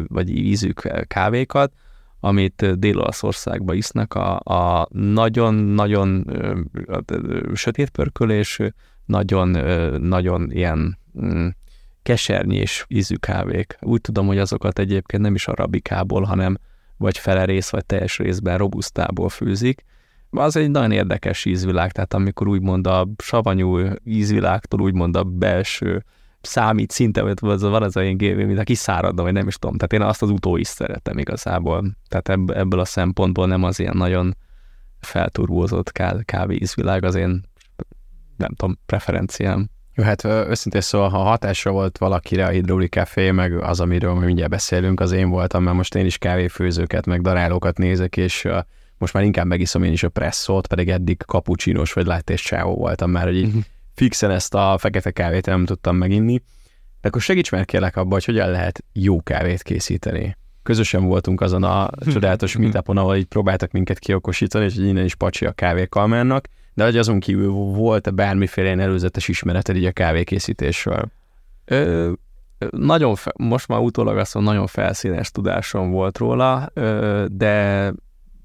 vagy 0.07 0.29
ízű 0.29 0.71
kávékat, 1.07 1.73
amit 2.19 2.79
Dél-Olaszországban 2.79 3.75
isznak, 3.75 4.13
a, 4.13 4.39
a 4.39 4.87
nagyon-nagyon 4.91 6.25
sötét 7.53 7.89
pörkölésű, 7.89 8.67
nagyon, 9.05 9.49
nagyon 10.01 10.51
ilyen 10.51 10.97
mm, 11.21 11.47
kesernyés 12.03 12.85
ízű 12.87 13.15
kávék. 13.15 13.77
Úgy 13.81 14.01
tudom, 14.01 14.27
hogy 14.27 14.37
azokat 14.37 14.79
egyébként 14.79 15.21
nem 15.21 15.35
is 15.35 15.47
arabikából, 15.47 16.23
hanem 16.23 16.57
vagy 16.97 17.17
fele 17.17 17.45
rész, 17.45 17.69
vagy 17.69 17.85
teljes 17.85 18.17
részben 18.17 18.57
robusztából 18.57 19.29
főzik. 19.29 19.83
Az 20.29 20.55
egy 20.55 20.71
nagyon 20.71 20.91
érdekes 20.91 21.45
ízvilág, 21.45 21.91
tehát 21.91 22.13
amikor 22.13 22.47
úgymond 22.47 22.87
a 22.87 23.07
savanyú 23.17 23.79
ízvilágtól 24.03 24.81
úgymond 24.81 25.15
a 25.15 25.23
belső 25.23 26.03
számít 26.41 26.91
szinte, 26.91 27.21
vagy 27.21 27.59
van 27.59 27.83
az 27.83 27.95
én 27.95 28.17
gévé, 28.17 28.43
mint 28.43 28.59
a 28.59 28.63
kiszáradna, 28.63 29.23
vagy 29.23 29.33
nem 29.33 29.47
is 29.47 29.55
tudom. 29.55 29.77
Tehát 29.77 29.93
én 29.93 30.01
azt 30.01 30.21
az 30.21 30.29
utó 30.29 30.57
is 30.57 30.67
szeretem 30.67 31.17
igazából. 31.17 31.97
Tehát 32.07 32.29
ebből 32.29 32.79
a 32.79 32.85
szempontból 32.85 33.47
nem 33.47 33.63
az 33.63 33.79
ilyen 33.79 33.97
nagyon 33.97 34.35
felturbózott 34.99 35.91
kávé 36.25 36.55
ízvilág 36.55 37.03
az 37.03 37.15
én, 37.15 37.43
nem 38.37 38.53
tudom, 38.55 38.79
preferenciám. 38.85 39.69
Jó, 39.95 40.03
hát 40.03 40.23
őszintén 40.23 40.81
szóval, 40.81 41.09
ha 41.09 41.17
hatásra 41.17 41.71
volt 41.71 41.97
valakire 41.97 42.45
a 42.45 42.49
Hidroli 42.49 42.87
Café, 42.87 43.31
meg 43.31 43.57
az, 43.57 43.79
amiről 43.79 44.13
mi 44.13 44.25
mindjárt 44.25 44.49
beszélünk, 44.49 44.99
az 44.99 45.11
én 45.11 45.29
voltam, 45.29 45.63
mert 45.63 45.75
most 45.75 45.95
én 45.95 46.05
is 46.05 46.17
kávéfőzőket, 46.17 47.05
meg 47.05 47.21
darálókat 47.21 47.77
nézek, 47.77 48.17
és 48.17 48.47
most 48.97 49.13
már 49.13 49.23
inkább 49.23 49.45
megiszom 49.45 49.83
én 49.83 49.91
is 49.91 50.03
a 50.03 50.09
presszót, 50.09 50.67
pedig 50.67 50.89
eddig 50.89 51.23
kapucsinos 51.25 51.93
vagy 51.93 52.05
látés 52.05 52.41
csávó 52.41 52.75
voltam 52.75 53.11
már, 53.11 53.23
hogy 53.23 53.37
így 53.37 53.47
mhm. 53.47 53.57
fixen 53.95 54.31
ezt 54.31 54.53
a 54.53 54.77
fekete 54.77 55.11
kávét 55.11 55.45
nem 55.45 55.65
tudtam 55.65 55.95
meginni. 55.95 56.41
De 57.01 57.07
akkor 57.07 57.21
segíts 57.21 57.51
meg 57.51 57.65
kérlek 57.65 57.97
abba, 57.97 58.13
hogy 58.13 58.25
hogyan 58.25 58.49
lehet 58.49 58.83
jó 58.93 59.21
kávét 59.21 59.61
készíteni. 59.61 60.37
Közösen 60.63 61.05
voltunk 61.05 61.41
azon 61.41 61.63
a 61.63 61.89
csodálatos 62.11 62.57
meetupon, 62.57 62.97
ahol 62.97 63.15
így 63.15 63.25
próbáltak 63.25 63.71
minket 63.71 63.99
kiokosítani, 63.99 64.65
és 64.65 64.75
innen 64.75 65.05
is 65.05 65.15
pacsi 65.15 65.45
a 65.45 65.51
kávékalmárnak 65.51 66.47
de 66.73 66.83
hogy 66.83 66.97
azon 66.97 67.19
kívül 67.19 67.51
volt-e 67.51 68.11
bármiféle 68.11 68.81
előzetes 68.81 69.27
ismereted 69.27 69.75
így 69.75 69.85
a 69.85 69.91
kávékészítésről? 69.91 71.11
Ö, 71.65 72.11
nagyon, 72.69 73.15
fe, 73.15 73.31
most 73.37 73.67
már 73.67 73.79
utólag 73.79 74.17
azt 74.17 74.33
mondom, 74.33 74.53
nagyon 74.53 74.67
felszínes 74.67 75.31
tudásom 75.31 75.91
volt 75.91 76.17
róla, 76.17 76.69
ö, 76.73 77.25
de 77.31 77.93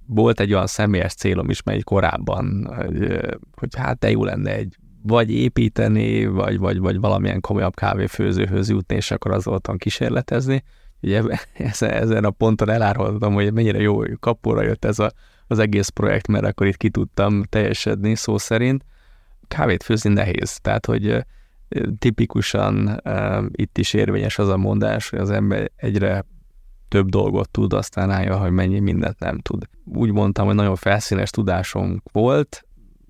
volt 0.06 0.40
egy 0.40 0.52
olyan 0.52 0.66
személyes 0.66 1.14
célom 1.14 1.50
is, 1.50 1.62
mely 1.62 1.80
korábban, 1.80 2.75
hogy, 2.76 3.20
hogy 3.56 3.68
hát 3.76 3.99
de 3.99 4.11
jó 4.11 4.25
lenne 4.25 4.54
egy 4.54 4.76
vagy 5.02 5.30
építeni, 5.30 6.26
vagy, 6.26 6.58
vagy, 6.58 6.78
vagy 6.78 7.00
valamilyen 7.00 7.40
komolyabb 7.40 7.75
kávéfőzőhöz 7.75 8.68
jutni, 8.68 8.97
és 8.97 9.11
akkor 9.11 9.32
az 9.32 9.44
voltam 9.44 9.76
kísérletezni. 9.76 10.62
Ugye 11.00 11.23
ezen 11.80 12.25
a 12.25 12.30
ponton 12.30 12.70
elárultam, 12.70 13.35
hogy 13.35 13.52
mennyire 13.52 13.80
jó 13.80 14.00
kapóra 14.20 14.62
jött 14.62 14.85
ez 14.85 14.99
a 14.99 15.12
az 15.49 15.59
egész 15.59 15.88
projekt, 15.88 16.28
mert 16.28 16.45
akkor 16.45 16.67
itt 16.67 16.76
ki 16.76 16.90
tudtam 16.90 17.43
teljesedni 17.43 18.14
szó 18.14 18.38
szerint. 18.38 18.85
Kávét 19.49 19.83
főzni 19.83 20.12
nehéz, 20.12 20.59
tehát 20.61 20.87
hogy 20.87 21.25
tipikusan 21.99 23.02
itt 23.50 23.78
is 23.78 23.93
érvényes 23.93 24.38
az 24.38 24.49
a 24.49 24.57
mondás, 24.57 25.09
hogy 25.09 25.19
az 25.19 25.31
ember 25.31 25.71
egyre 25.76 26.25
több 26.88 27.09
dolgot 27.09 27.50
tud, 27.50 27.73
aztán 27.73 28.11
állja, 28.11 28.37
hogy 28.37 28.50
mennyi 28.50 28.78
mindent 28.78 29.19
nem 29.19 29.38
tud. 29.38 29.69
Úgy 29.85 30.12
mondtam, 30.12 30.47
hogy 30.47 30.55
nagyon 30.55 30.76
felszínes 30.76 31.31
tudásunk 31.31 32.02
volt, 32.12 32.62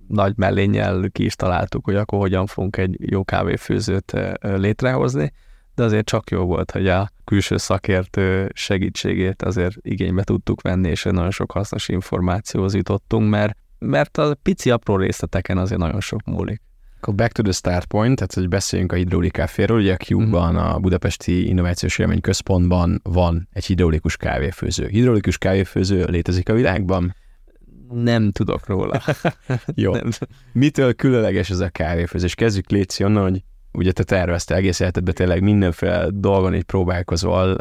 nagy 0.09 0.33
mellénnyel 0.37 1.09
ki 1.13 1.25
is 1.25 1.35
találtuk, 1.35 1.85
hogy 1.85 1.97
akkor 1.97 2.19
hogyan 2.19 2.47
fogunk 2.47 2.77
egy 2.77 3.11
jó 3.11 3.25
kávéfőzőt 3.25 4.13
létrehozni, 4.41 5.33
de 5.75 5.83
azért 5.83 6.07
csak 6.07 6.31
jó 6.31 6.45
volt, 6.45 6.71
hogy 6.71 6.89
a 6.89 7.11
külső 7.29 7.57
szakértő 7.57 8.51
segítségét 8.55 9.43
azért 9.43 9.77
igénybe 9.81 10.23
tudtuk 10.23 10.61
venni, 10.61 10.89
és 10.89 11.03
nagyon 11.03 11.31
sok 11.31 11.53
hasznos 11.53 11.89
információhoz 11.89 12.75
jutottunk, 12.75 13.31
mert, 13.31 13.57
mert 13.79 14.19
a 14.19 14.37
pici 14.43 14.71
apró 14.71 14.97
részleteken 14.97 15.59
azért 15.59 15.81
nagyon 15.81 16.01
sok 16.01 16.25
múlik. 16.25 16.61
Akkor 17.01 17.15
back 17.15 17.33
to 17.33 17.43
the 17.43 17.53
start 17.53 17.85
point, 17.85 18.17
tehát 18.17 18.35
hogy 18.35 18.49
beszéljünk 18.49 18.93
a 18.93 18.97
hidraulikáféről, 18.97 19.79
ugye 19.79 19.93
a 19.93 19.97
Cube-ban, 19.97 20.55
mm-hmm. 20.55 20.65
a 20.65 20.79
Budapesti 20.79 21.49
Innovációs 21.49 21.99
Élmény 21.99 22.21
Központban 22.21 23.01
van 23.03 23.49
egy 23.53 23.65
hidraulikus 23.65 24.17
kávéfőző. 24.17 24.87
Hidraulikus 24.87 25.39
kávéfőző 25.39 26.05
létezik 26.05 26.49
a 26.49 26.55
világban? 26.55 27.15
Nem 27.89 28.31
tudok 28.31 28.67
róla. 28.67 29.01
Jó. 29.75 29.93
Nem. 29.93 30.11
Mitől 30.53 30.95
különleges 30.95 31.51
ez 31.51 31.61
a 31.61 31.69
kávéfőzés? 31.69 32.35
Kezdjük 32.35 32.71
Léci 32.71 33.05
onnan, 33.05 33.23
hogy 33.23 33.43
ugye 33.79 33.93
te 33.93 34.03
tervezte 34.03 34.55
egész 34.55 34.81
életedben 34.81 35.15
tényleg 35.15 35.43
mindenféle 35.43 36.07
dolgon 36.11 36.55
így 36.55 36.63
próbálkozol, 36.65 37.57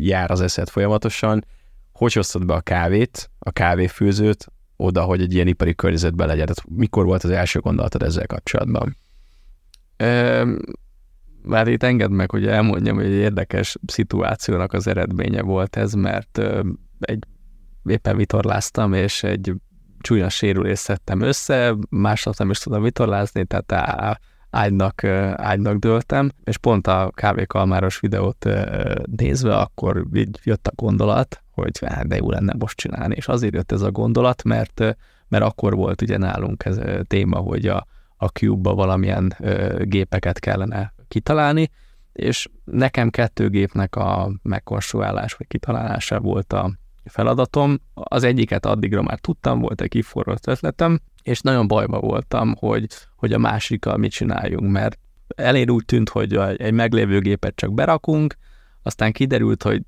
jár 0.00 0.30
az 0.30 0.40
eszed 0.40 0.68
folyamatosan. 0.68 1.44
Hogy 1.92 2.12
hoztad 2.12 2.46
be 2.46 2.54
a 2.54 2.60
kávét, 2.60 3.30
a 3.38 3.50
kávéfőzőt 3.50 4.46
oda, 4.76 5.02
hogy 5.02 5.20
egy 5.20 5.34
ilyen 5.34 5.46
ipari 5.46 5.74
környezetben 5.74 6.26
legyen? 6.26 6.46
Tehát 6.46 6.78
mikor 6.78 7.04
volt 7.04 7.24
az 7.24 7.30
első 7.30 7.60
gondolatod 7.60 8.02
ezzel 8.02 8.26
kapcsolatban? 8.26 8.96
Már 11.42 11.68
itt 11.68 11.82
engedd 11.82 12.10
meg, 12.10 12.30
hogy 12.30 12.46
elmondjam, 12.46 12.96
hogy 12.96 13.04
egy 13.04 13.12
érdekes 13.12 13.76
szituációnak 13.86 14.72
az 14.72 14.86
eredménye 14.86 15.42
volt 15.42 15.76
ez, 15.76 15.92
mert 15.92 16.40
egy 17.00 17.24
éppen 17.84 18.16
vitorláztam, 18.16 18.92
és 18.92 19.22
egy 19.22 19.52
csúnya 20.00 20.28
sérülést 20.28 20.82
szedtem 20.82 21.20
össze, 21.20 21.74
másnap 21.88 22.36
nem 22.36 22.50
is 22.50 22.58
tudom 22.58 22.82
vitorlázni, 22.82 23.44
tehát 23.44 24.20
ágynak, 24.50 25.04
ágynak 25.34 25.76
dőltem, 25.76 26.30
és 26.44 26.58
pont 26.58 26.86
a 26.86 27.10
kávékalmáros 27.14 28.00
videót 28.00 28.48
nézve, 29.16 29.56
akkor 29.56 30.04
így 30.14 30.40
jött 30.42 30.66
a 30.66 30.72
gondolat, 30.74 31.42
hogy 31.50 31.78
hát 31.86 32.08
de 32.08 32.16
jó 32.16 32.30
lenne 32.30 32.54
most 32.58 32.76
csinálni, 32.76 33.14
és 33.14 33.28
azért 33.28 33.54
jött 33.54 33.72
ez 33.72 33.82
a 33.82 33.90
gondolat, 33.90 34.44
mert, 34.44 34.96
mert 35.28 35.44
akkor 35.44 35.74
volt 35.74 36.02
ugye 36.02 36.18
nálunk 36.18 36.64
ez 36.64 36.76
a 36.76 37.02
téma, 37.02 37.38
hogy 37.38 37.66
a, 37.66 37.86
a 38.16 38.26
Cube-ba 38.26 38.74
valamilyen 38.74 39.36
gépeket 39.78 40.38
kellene 40.38 40.92
kitalálni, 41.08 41.70
és 42.12 42.48
nekem 42.64 43.10
kettő 43.10 43.48
gépnek 43.48 43.96
a 43.96 44.30
megkonstruálás 44.42 45.34
vagy 45.34 45.46
kitalálása 45.46 46.20
volt 46.20 46.52
a 46.52 46.78
feladatom. 47.04 47.80
Az 47.94 48.24
egyiket 48.24 48.66
addigra 48.66 49.02
már 49.02 49.18
tudtam, 49.18 49.60
volt 49.60 49.80
egy 49.80 49.88
kiforrott 49.88 50.46
ötletem, 50.46 51.00
és 51.22 51.40
nagyon 51.40 51.66
bajba 51.66 52.00
voltam, 52.00 52.54
hogy, 52.58 52.86
hogy 53.16 53.32
a 53.32 53.38
másikkal 53.38 53.96
mit 53.96 54.10
csináljunk, 54.10 54.70
mert 54.70 54.98
elég 55.36 55.70
úgy 55.70 55.84
tűnt, 55.84 56.08
hogy 56.08 56.34
egy 56.36 56.72
meglévő 56.72 57.20
gépet 57.20 57.56
csak 57.56 57.74
berakunk, 57.74 58.36
aztán 58.82 59.12
kiderült, 59.12 59.62
hogy 59.62 59.82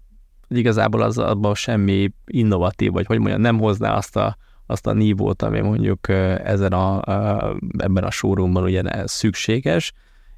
igazából 0.48 1.02
az 1.02 1.18
abban 1.18 1.54
semmi 1.54 2.10
innovatív, 2.26 2.92
vagy 2.92 3.06
hogy 3.06 3.18
mondjam, 3.18 3.40
nem 3.40 3.58
hozná 3.58 3.94
azt 3.94 4.16
a, 4.16 4.36
azt 4.66 4.86
a 4.86 4.92
nívót, 4.92 5.42
ami 5.42 5.60
mondjuk 5.60 6.08
ezen 6.44 6.72
a, 6.72 7.00
a, 7.02 7.56
ebben 7.78 8.04
a 8.04 8.10
showroomban 8.10 8.62
ugye 8.62 9.06
szükséges, 9.06 9.92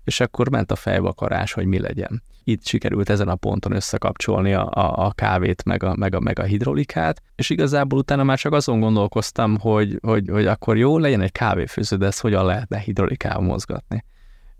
és 0.05 0.21
akkor 0.21 0.51
ment 0.51 0.71
a 0.71 0.77
fejvakarás, 0.77 1.53
hogy 1.53 1.67
mi 1.67 1.79
legyen. 1.79 2.23
Itt 2.45 2.67
sikerült 2.67 3.09
ezen 3.09 3.29
a 3.29 3.35
ponton 3.35 3.73
összekapcsolni 3.73 4.55
a, 4.55 4.71
a, 4.71 5.07
a 5.07 5.13
kávét, 5.13 5.65
meg 5.65 5.83
a, 5.83 5.95
meg, 5.97 6.15
a, 6.15 6.21
meg 6.21 6.39
a 6.39 6.43
hidrolikát, 6.43 7.23
és 7.37 7.51
igazából 7.51 7.99
utána 7.99 8.25
már 8.25 8.39
csak 8.39 8.53
azon 8.53 8.81
gondolkoztam, 8.81 9.59
hogy, 9.59 9.99
hogy, 10.03 10.29
hogy 10.29 10.47
akkor 10.47 10.77
jó 10.77 10.99
legyen 10.99 11.21
egy 11.21 11.33
kávéfőző, 11.33 11.97
de 11.97 12.07
ezt 12.07 12.21
hogyan 12.21 12.45
lehetne 12.45 12.79
hidrolikával 12.79 13.43
mozgatni 13.43 14.05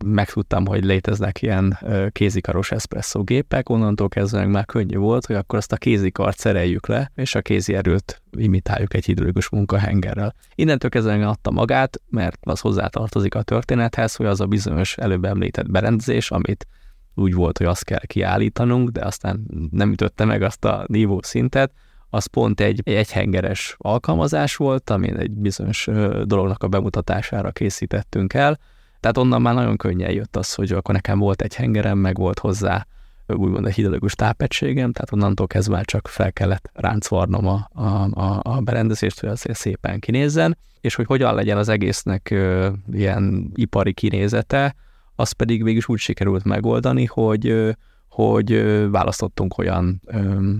megtudtam, 0.05 0.67
hogy 0.67 0.85
léteznek 0.85 1.43
ilyen 1.43 1.79
kézikaros 2.13 2.71
eszpresszó 2.71 3.23
gépek, 3.23 3.69
onnantól 3.69 4.09
kezdve 4.09 4.47
már 4.47 4.65
könnyű 4.65 4.97
volt, 4.97 5.27
hogy 5.27 5.37
akkor 5.37 5.59
azt 5.59 5.73
a 5.73 5.77
kézikart 5.77 6.39
szereljük 6.39 6.87
le, 6.87 7.11
és 7.15 7.35
a 7.35 7.43
kézi 7.43 7.75
erőt 7.75 8.23
imitáljuk 8.37 8.95
egy 8.95 9.05
hidrolikus 9.05 9.49
munkahengerrel. 9.49 10.35
Innentől 10.55 10.91
kezdve 10.91 11.27
adta 11.27 11.51
magát, 11.51 12.01
mert 12.11 12.39
az 12.41 12.61
hozzátartozik 12.61 13.35
a 13.35 13.43
történethez, 13.43 14.15
hogy 14.15 14.27
az 14.27 14.41
a 14.41 14.47
bizonyos 14.47 14.97
előbb 14.97 15.25
említett 15.25 15.71
berendezés, 15.71 16.31
amit 16.31 16.67
úgy 17.15 17.35
volt, 17.35 17.59
hogy 17.59 17.67
azt 17.67 17.85
kell 17.85 18.07
kiállítanunk, 18.07 18.89
de 18.89 19.05
aztán 19.05 19.47
nem 19.71 19.93
ütötte 19.93 20.25
meg 20.25 20.43
azt 20.43 20.65
a 20.65 20.85
nívó 20.87 21.21
szintet, 21.23 21.73
az 22.11 22.27
pont 22.27 22.61
egy 22.61 22.81
egyhengeres 22.85 23.75
alkalmazás 23.79 24.57
volt, 24.57 24.91
amin 24.91 25.17
egy 25.17 25.31
bizonyos 25.31 25.89
dolognak 26.25 26.63
a 26.63 26.69
bemutatására 26.69 27.51
készítettünk 27.51 28.35
el, 28.35 28.59
tehát 29.01 29.19
onnan 29.19 29.43
már 29.43 29.55
nagyon 29.55 29.77
könnyen 29.77 30.11
jött 30.11 30.37
az, 30.37 30.55
hogy 30.55 30.73
akkor 30.73 30.95
nekem 30.95 31.19
volt 31.19 31.43
egy 31.43 31.55
hengerem, 31.55 31.99
meg 31.99 32.17
volt 32.17 32.39
hozzá 32.39 32.87
úgymond 33.27 33.65
a 33.65 33.69
hidalagos 33.69 34.15
tápegységem, 34.15 34.93
tehát 34.93 35.13
onnantól 35.13 35.47
kezdve 35.47 35.75
már 35.75 35.85
csak 35.85 36.09
fel 36.09 36.33
kellett 36.33 36.71
ráncvarnom 36.73 37.47
a, 37.47 37.69
a, 37.73 37.85
a, 38.11 38.41
a 38.43 38.61
berendezést, 38.61 39.21
hogy 39.21 39.29
azért 39.29 39.59
szépen 39.59 40.01
kinézzen, 40.01 40.57
és 40.81 40.95
hogy 40.95 41.07
hogyan 41.07 41.35
legyen 41.35 41.57
az 41.57 41.69
egésznek 41.69 42.31
ö, 42.31 42.71
ilyen 42.93 43.51
ipari 43.55 43.93
kinézete, 43.93 44.75
az 45.17 45.33
pedig 45.33 45.65
végül 45.65 45.83
úgy 45.87 45.99
sikerült 45.99 46.45
megoldani, 46.45 47.05
hogy, 47.05 47.75
hogy 48.09 48.53
választottunk 48.91 49.59
olyan 49.59 50.01
ö, 50.05 50.51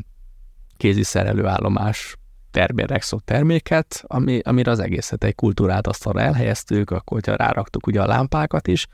kéziszerelőállomás 0.77 2.17
termérexot 2.51 3.25
terméket, 3.25 4.05
ami, 4.07 4.41
amire 4.45 4.71
az 4.71 4.79
egészet 4.79 5.25
egy 5.25 5.35
kultúrát 5.35 5.87
asztalra 5.87 6.21
elhelyeztük, 6.21 6.91
akkor 6.91 7.21
hogyha 7.21 7.37
ráraktuk 7.37 7.87
ugye 7.87 8.03
a 8.03 8.07
lámpákat 8.07 8.69
is, 8.69 8.87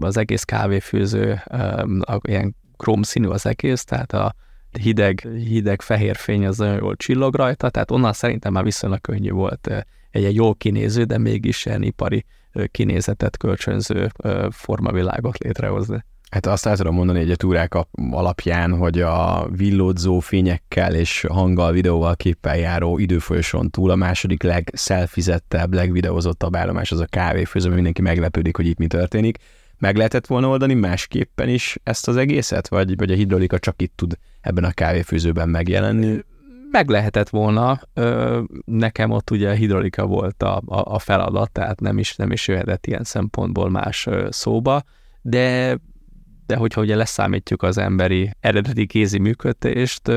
az 0.00 0.16
egész 0.16 0.42
kávéfőző 0.42 1.42
ilyen 2.20 2.56
kromszínű 2.76 3.26
az 3.26 3.46
egész, 3.46 3.84
tehát 3.84 4.12
a 4.12 4.34
hideg, 4.80 5.28
hideg 5.44 5.82
fehér 5.82 6.16
fény 6.16 6.46
az 6.46 6.58
nagyon 6.58 6.76
jól 6.76 6.96
csillog 6.96 7.34
rajta, 7.34 7.70
tehát 7.70 7.90
onnan 7.90 8.12
szerintem 8.12 8.52
már 8.52 8.64
viszonylag 8.64 9.00
könnyű 9.00 9.30
volt 9.30 9.66
egy, 10.10 10.24
egy 10.24 10.34
jól 10.34 10.54
kinéző, 10.54 11.04
de 11.04 11.18
mégis 11.18 11.66
ilyen 11.66 11.82
ipari 11.82 12.24
kinézetet 12.70 13.36
kölcsönző 13.36 14.10
formavilágot 14.50 15.38
létrehozni. 15.38 16.04
Hát 16.30 16.46
azt 16.46 16.66
el 16.66 16.76
tudom 16.76 16.94
mondani 16.94 17.20
egy 17.20 17.30
a 17.30 17.36
túrák 17.36 17.74
alapján, 18.10 18.76
hogy 18.76 19.00
a 19.00 19.48
villódzó 19.56 20.18
fényekkel 20.18 20.94
és 20.94 21.26
hanggal, 21.28 21.72
videóval, 21.72 22.16
képpel 22.16 22.56
járó 22.56 22.98
időfolyoson 22.98 23.70
túl 23.70 23.90
a 23.90 23.96
második 23.96 24.42
legszelfizettebb, 24.42 25.74
legvideózottabb 25.74 26.56
állomás 26.56 26.92
az 26.92 27.00
a 27.00 27.06
kávéfőző, 27.06 27.70
mindenki 27.70 28.02
meglepődik, 28.02 28.56
hogy 28.56 28.66
itt 28.66 28.78
mi 28.78 28.86
történik. 28.86 29.38
Meg 29.78 29.96
lehetett 29.96 30.26
volna 30.26 30.48
oldani 30.48 30.74
másképpen 30.74 31.48
is 31.48 31.78
ezt 31.82 32.08
az 32.08 32.16
egészet, 32.16 32.68
vagy, 32.68 32.96
vagy 32.96 33.10
a 33.10 33.14
hidrolika 33.14 33.58
csak 33.58 33.82
itt 33.82 33.92
tud 33.96 34.18
ebben 34.40 34.64
a 34.64 34.72
kávéfőzőben 34.72 35.48
megjelenni? 35.48 36.24
Meg 36.72 36.88
lehetett 36.88 37.28
volna. 37.28 37.80
Nekem 38.64 39.10
ott 39.10 39.30
ugye 39.30 39.48
a 39.48 39.52
hidrolika 39.52 40.06
volt 40.06 40.42
a, 40.42 40.56
a, 40.66 40.94
a 40.94 40.98
feladat, 40.98 41.50
tehát 41.50 41.80
nem 41.80 41.98
is, 41.98 42.16
nem 42.16 42.32
is 42.32 42.48
jöhetett 42.48 42.86
ilyen 42.86 43.04
szempontból 43.04 43.70
más 43.70 44.08
szóba, 44.28 44.82
de 45.22 45.78
de 46.46 46.56
hogyha 46.56 46.80
ugye 46.80 46.96
leszámítjuk 46.96 47.62
az 47.62 47.78
emberi 47.78 48.30
eredeti 48.40 48.86
kézi 48.86 49.18
működést, 49.18 50.08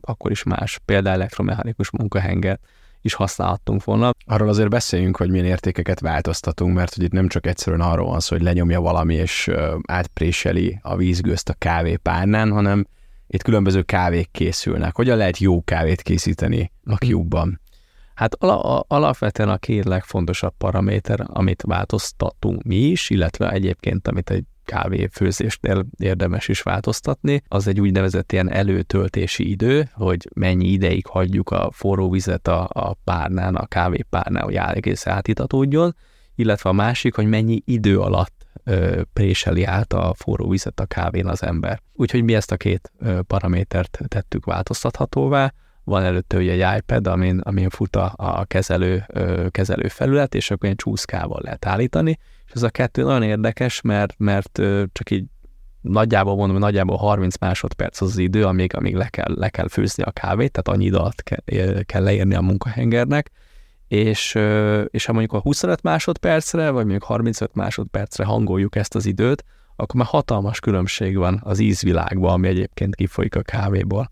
akkor 0.00 0.30
is 0.30 0.42
más, 0.42 0.80
például 0.84 1.14
elektromechanikus 1.14 1.90
munkahenger 1.90 2.58
is 3.02 3.14
használhattunk 3.14 3.84
volna. 3.84 4.10
Arról 4.26 4.48
azért 4.48 4.68
beszéljünk, 4.68 5.16
hogy 5.16 5.30
milyen 5.30 5.46
értékeket 5.46 6.00
változtatunk, 6.00 6.74
mert 6.74 6.94
hogy 6.94 7.04
itt 7.04 7.12
nem 7.12 7.28
csak 7.28 7.46
egyszerűen 7.46 7.80
arról 7.82 8.06
van 8.06 8.20
szó, 8.20 8.36
hogy 8.36 8.44
lenyomja 8.44 8.80
valami 8.80 9.14
és 9.14 9.50
átpréseli 9.86 10.78
a 10.82 10.96
vízgőzt 10.96 11.48
a 11.48 11.54
kávépárnán, 11.58 12.50
hanem 12.50 12.86
itt 13.32 13.42
különböző 13.42 13.82
kávék 13.82 14.28
készülnek. 14.30 14.96
Hogyan 14.96 15.16
lehet 15.16 15.38
jó 15.38 15.62
kávét 15.62 16.02
készíteni 16.02 16.72
a 16.84 16.92
mhm. 16.92 16.94
Cube-ban? 16.94 17.60
Hát 18.14 18.34
ala, 18.34 18.80
alapvetően 18.80 19.48
a 19.48 19.56
két 19.56 19.84
legfontosabb 19.84 20.54
paraméter, 20.58 21.20
amit 21.26 21.62
változtatunk 21.66 22.62
mi 22.62 22.76
is, 22.76 23.10
illetve 23.10 23.50
egyébként, 23.50 24.08
amit 24.08 24.30
egy 24.30 24.44
kávéfőzésnél 24.64 25.86
érdemes 25.98 26.48
is 26.48 26.62
változtatni, 26.62 27.42
az 27.48 27.66
egy 27.66 27.80
úgynevezett 27.80 28.32
ilyen 28.32 28.50
előtöltési 28.50 29.50
idő, 29.50 29.88
hogy 29.92 30.28
mennyi 30.34 30.68
ideig 30.68 31.06
hagyjuk 31.06 31.50
a 31.50 31.70
forró 31.72 32.10
vizet 32.10 32.48
a, 32.48 32.68
a 32.72 32.94
párnán, 33.04 33.54
a 33.54 33.66
kávépárnán, 33.66 34.42
hogy 34.42 34.54
egész 34.54 35.06
átitatódjon, 35.06 35.96
illetve 36.34 36.70
a 36.70 36.72
másik, 36.72 37.14
hogy 37.14 37.26
mennyi 37.26 37.62
idő 37.64 38.00
alatt 38.00 38.41
ö, 38.64 39.02
préseli 39.12 39.64
át 39.64 39.92
a 39.92 40.14
forró 40.16 40.48
vizet 40.48 40.80
a 40.80 40.86
kávén 40.86 41.26
az 41.26 41.42
ember. 41.42 41.80
Úgyhogy 41.92 42.22
mi 42.24 42.34
ezt 42.34 42.52
a 42.52 42.56
két 42.56 42.92
ö, 42.98 43.22
paramétert 43.22 44.00
tettük 44.08 44.44
változtathatóvá, 44.44 45.52
van 45.84 46.02
előtte 46.02 46.36
ugye 46.36 46.52
egy 46.52 46.78
iPad, 46.78 47.06
amin, 47.06 47.38
amin 47.38 47.68
fut 47.68 47.96
a, 47.96 48.12
a 48.16 48.44
kezelő, 48.44 49.04
ö, 49.06 49.46
kezelő 49.50 49.88
felület, 49.88 50.34
és 50.34 50.50
akkor 50.50 50.64
ilyen 50.64 50.76
csúszkával 50.76 51.40
lehet 51.42 51.66
állítani, 51.66 52.18
és 52.46 52.52
ez 52.52 52.62
a 52.62 52.70
kettő 52.70 53.02
nagyon 53.02 53.22
érdekes, 53.22 53.80
mert, 53.80 54.14
mert 54.18 54.60
csak 54.92 55.10
így 55.10 55.24
nagyjából 55.80 56.36
mondom, 56.36 56.58
nagyjából 56.58 56.96
30 56.96 57.38
másodperc 57.38 58.00
az, 58.00 58.08
az 58.08 58.18
idő, 58.18 58.44
amíg, 58.44 58.76
amíg 58.76 58.94
le, 58.94 59.08
kell, 59.08 59.34
le 59.34 59.48
kell 59.48 59.68
főzni 59.68 60.02
a 60.02 60.10
kávét, 60.10 60.52
tehát 60.52 60.68
annyi 60.68 60.84
idő 60.84 60.96
alatt 60.96 61.22
kell, 61.22 61.82
kell 61.82 62.02
leírni 62.02 62.34
a 62.34 62.40
munkahengernek, 62.40 63.30
és, 63.92 64.38
és 64.86 65.04
ha 65.04 65.12
mondjuk 65.12 65.32
a 65.32 65.40
25 65.40 65.82
másodpercre, 65.82 66.70
vagy 66.70 66.82
mondjuk 66.82 67.02
35 67.02 67.54
másodpercre 67.54 68.24
hangoljuk 68.24 68.76
ezt 68.76 68.94
az 68.94 69.06
időt, 69.06 69.44
akkor 69.76 70.00
már 70.00 70.06
hatalmas 70.08 70.60
különbség 70.60 71.16
van 71.16 71.40
az 71.44 71.58
ízvilágban, 71.58 72.32
ami 72.32 72.48
egyébként 72.48 72.94
kifolyik 72.94 73.36
a 73.36 73.42
kávéból, 73.42 74.10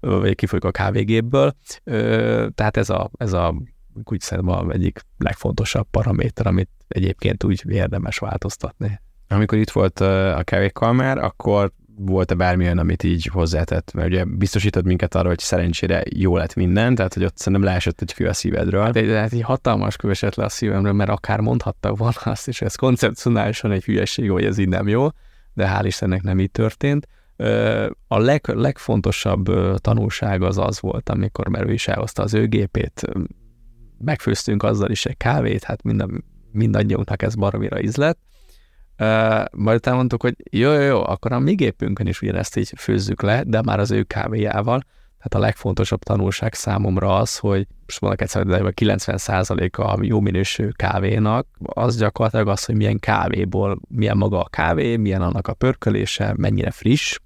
vagy 0.00 0.34
kifolyik 0.34 0.64
a 0.64 0.70
kávégépből. 0.70 1.54
Tehát 2.54 2.76
ez 2.76 2.90
a, 2.90 3.10
ez 3.16 3.32
a 3.32 3.54
úgy 4.04 4.20
szerintem 4.20 4.70
egyik 4.70 5.00
legfontosabb 5.18 5.86
paraméter, 5.90 6.46
amit 6.46 6.70
egyébként 6.88 7.44
úgy 7.44 7.62
érdemes 7.68 8.18
változtatni. 8.18 9.00
Amikor 9.28 9.58
itt 9.58 9.70
volt 9.70 10.00
a 10.00 10.42
kávékalmár, 10.44 11.18
akkor 11.18 11.72
volt-e 11.96 12.34
bármilyen, 12.34 12.78
amit 12.78 13.02
így 13.02 13.24
hozzátett? 13.24 13.92
Mert 13.92 14.08
ugye 14.08 14.24
biztosítod 14.24 14.84
minket 14.84 15.14
arra, 15.14 15.28
hogy 15.28 15.38
szerencsére 15.38 16.02
jó 16.16 16.36
lett 16.36 16.54
minden, 16.54 16.94
tehát 16.94 17.14
hogy 17.14 17.24
ott 17.24 17.36
szerintem 17.36 17.62
leesett 17.62 18.00
egy 18.00 18.12
fő 18.12 18.26
a 18.26 18.32
szívedről. 18.32 18.82
Hát 18.82 18.96
egy, 18.96 19.10
hát 19.10 19.32
egy 19.32 19.42
hatalmas 19.42 19.96
kövesett 19.96 20.34
le 20.34 20.44
a 20.44 20.48
szívemről, 20.48 20.92
mert 20.92 21.10
akár 21.10 21.40
mondhattak 21.40 21.96
volna 21.96 22.20
azt, 22.32 22.48
és 22.48 22.60
ez 22.62 22.74
koncepcionálisan 22.74 23.72
egy 23.72 23.84
hülyeség, 23.84 24.30
hogy 24.30 24.44
ez 24.44 24.58
így 24.58 24.68
nem 24.68 24.88
jó, 24.88 25.08
de 25.54 25.76
hál' 25.76 25.84
Istennek 25.84 26.22
nem 26.22 26.40
így 26.40 26.50
történt. 26.50 27.08
A 28.08 28.18
leg, 28.18 28.48
legfontosabb 28.48 29.44
tanulság 29.80 30.42
az 30.42 30.58
az 30.58 30.80
volt, 30.80 31.08
amikor 31.08 31.48
Merő 31.48 31.72
is 31.72 31.88
elhozta 31.88 32.22
az 32.22 32.34
ő 32.34 32.46
gépét, 32.46 33.02
megfőztünk 33.98 34.62
azzal 34.62 34.90
is 34.90 35.06
egy 35.06 35.16
kávét, 35.16 35.64
hát 35.64 35.82
minden, 35.82 36.24
mindannyiunknak 36.52 37.22
ez 37.22 37.34
baromira 37.34 37.80
ízlett, 37.80 38.18
Uh, 38.98 39.44
majd 39.52 39.76
utána 39.76 39.96
mondtuk, 39.96 40.22
hogy 40.22 40.34
jó, 40.50 40.72
jó, 40.72 40.80
jó, 40.80 41.04
akkor 41.04 41.32
a 41.32 41.38
mi 41.38 41.54
gépünkön 41.54 42.06
is 42.06 42.22
ugyanezt 42.22 42.56
így 42.56 42.72
főzzük 42.76 43.22
le, 43.22 43.42
de 43.46 43.62
már 43.62 43.78
az 43.78 43.90
ő 43.90 44.02
kávéjával. 44.02 44.80
Tehát 45.24 45.34
a 45.34 45.48
legfontosabb 45.48 46.02
tanulság 46.02 46.54
számomra 46.54 47.16
az, 47.16 47.38
hogy 47.38 47.66
most 47.86 48.00
mondok 48.00 48.20
egyszer, 48.20 48.44
de 48.44 48.60
90% 48.60 49.70
a 49.76 49.98
jó 50.02 50.20
minősű 50.20 50.68
kávénak, 50.68 51.46
az 51.58 51.96
gyakorlatilag 51.96 52.48
az, 52.48 52.64
hogy 52.64 52.74
milyen 52.74 52.98
kávéból, 52.98 53.80
milyen 53.88 54.16
maga 54.16 54.40
a 54.40 54.48
kávé, 54.48 54.96
milyen 54.96 55.22
annak 55.22 55.48
a 55.48 55.54
pörkölése, 55.54 56.34
mennyire 56.36 56.70
friss, 56.70 57.18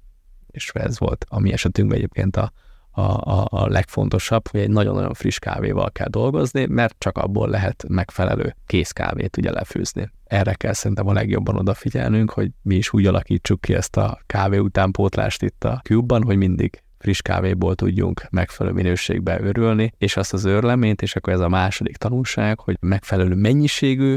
és 0.50 0.70
ez 0.74 0.98
volt 0.98 1.26
a 1.28 1.40
mi 1.40 1.52
esetünkben 1.52 1.98
egyébként 1.98 2.37
a, 2.37 2.52
a, 2.98 3.40
a, 3.40 3.46
a 3.50 3.68
legfontosabb, 3.68 4.48
hogy 4.48 4.61
egy 4.61 4.70
nagyon-nagyon 4.70 5.14
friss 5.14 5.38
kávéval 5.38 5.90
kell 5.90 6.08
dolgozni, 6.08 6.66
mert 6.66 6.94
csak 6.98 7.18
abból 7.18 7.48
lehet 7.48 7.84
megfelelő 7.88 8.56
kész 8.66 8.90
kávét 8.90 9.37
ugye 9.37 9.50
lefőzni. 9.50 10.11
Erre 10.24 10.54
kell 10.54 10.72
szerintem 10.72 11.06
a 11.08 11.12
legjobban 11.12 11.56
odafigyelnünk, 11.56 12.30
hogy 12.30 12.50
mi 12.62 12.74
is 12.74 12.92
úgy 12.92 13.06
alakítsuk 13.06 13.61
ki 13.61 13.74
ezt 13.74 13.96
a 13.96 14.18
kávé 14.26 14.58
utánpótlást 14.58 15.42
itt 15.42 15.64
a 15.64 15.80
Cube-ban, 15.84 16.22
hogy 16.22 16.37
mindig 16.37 16.82
friss 16.98 17.20
kávéból 17.20 17.74
tudjunk 17.74 18.26
megfelelő 18.30 18.74
minőségbe 18.74 19.40
örülni, 19.40 19.92
és 19.98 20.16
azt 20.16 20.32
az 20.32 20.44
őrleményt, 20.44 21.02
és 21.02 21.16
akkor 21.16 21.32
ez 21.32 21.40
a 21.40 21.48
második 21.48 21.96
tanulság, 21.96 22.61
hogy 22.61 22.76
megfelelő 22.80 23.34
mennyiségű 23.34 24.16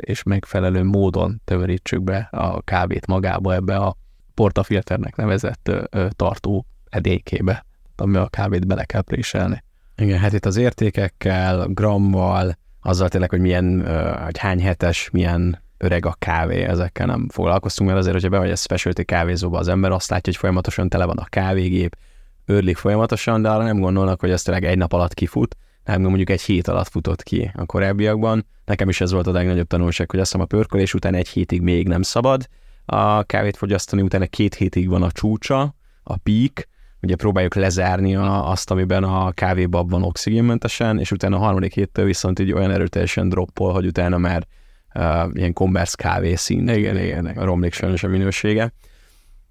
és 0.00 0.22
megfelelő 0.22 0.82
módon 0.82 1.40
tömörítsük 1.44 2.02
be 2.02 2.28
a 2.30 2.62
kávét 2.62 3.06
magába 3.06 3.54
ebbe 3.54 3.76
a 3.76 3.96
portafilternek 4.34 5.16
nevezett 5.16 5.70
tartó 6.16 6.66
edékébe 6.90 7.64
ami 8.00 8.16
a 8.16 8.26
kávét 8.26 8.66
bele 8.66 8.84
kell 8.84 9.02
préselni. 9.02 9.64
Igen, 9.96 10.18
hát 10.18 10.32
itt 10.32 10.46
az 10.46 10.56
értékekkel, 10.56 11.66
grammal, 11.66 12.58
azzal 12.82 13.08
tényleg, 13.08 13.30
hogy 13.30 13.40
milyen, 13.40 13.86
hogy 14.24 14.38
hány 14.38 14.60
hetes, 14.60 15.10
milyen 15.10 15.62
öreg 15.78 16.06
a 16.06 16.16
kávé, 16.18 16.62
ezekkel 16.62 17.06
nem 17.06 17.28
foglalkoztunk, 17.28 17.88
mert 17.88 18.00
azért, 18.00 18.14
hogyha 18.14 18.30
bemegy 18.30 18.50
a 18.50 18.56
specialty 18.56 19.02
kávézóba 19.02 19.58
az 19.58 19.68
ember, 19.68 19.90
azt 19.90 20.10
látja, 20.10 20.32
hogy 20.32 20.40
folyamatosan 20.40 20.88
tele 20.88 21.04
van 21.04 21.16
a 21.16 21.24
kávégép, 21.24 21.96
őrlik 22.44 22.76
folyamatosan, 22.76 23.42
de 23.42 23.48
arra 23.48 23.62
nem 23.62 23.80
gondolnak, 23.80 24.20
hogy 24.20 24.30
ez 24.30 24.42
tényleg 24.42 24.64
egy 24.64 24.78
nap 24.78 24.92
alatt 24.92 25.14
kifut, 25.14 25.56
nem 25.84 26.00
mondjuk 26.00 26.30
egy 26.30 26.42
hét 26.42 26.68
alatt 26.68 26.88
futott 26.88 27.22
ki 27.22 27.50
a 27.54 27.66
korábbiakban. 27.66 28.46
Nekem 28.64 28.88
is 28.88 29.00
ez 29.00 29.12
volt 29.12 29.26
a 29.26 29.32
legnagyobb 29.32 29.66
tanulság, 29.66 30.10
hogy 30.10 30.20
azt 30.20 30.30
hiszem 30.32 30.46
a 30.46 30.48
pörkölés 30.48 30.94
után 30.94 31.14
egy 31.14 31.28
hétig 31.28 31.60
még 31.60 31.88
nem 31.88 32.02
szabad 32.02 32.48
a 32.84 33.22
kávét 33.22 33.56
fogyasztani, 33.56 34.02
utána 34.02 34.26
két 34.26 34.54
hétig 34.54 34.88
van 34.88 35.02
a 35.02 35.12
csúcsa, 35.12 35.74
a 36.02 36.16
peak, 36.16 36.68
ugye 37.02 37.16
próbáljuk 37.16 37.54
lezárni 37.54 38.16
a, 38.16 38.50
azt, 38.50 38.70
amiben 38.70 39.04
a 39.04 39.32
kávébab 39.32 39.90
van 39.90 40.02
oxigénmentesen, 40.02 40.98
és 40.98 41.10
utána 41.10 41.36
a 41.36 41.40
harmadik 41.40 41.74
héttől 41.74 42.04
viszont 42.04 42.38
így 42.38 42.52
olyan 42.52 42.70
erőteljesen 42.70 43.28
droppol, 43.28 43.72
hogy 43.72 43.86
utána 43.86 44.18
már 44.18 44.46
uh, 44.94 45.30
ilyen 45.32 45.52
commerce 45.52 45.94
kávé 45.98 46.34
szín, 46.34 46.68
igen, 46.68 46.98
igen, 46.98 47.34
romlik 47.34 47.72
sajnos 47.72 48.02
a 48.02 48.08
minősége. 48.08 48.72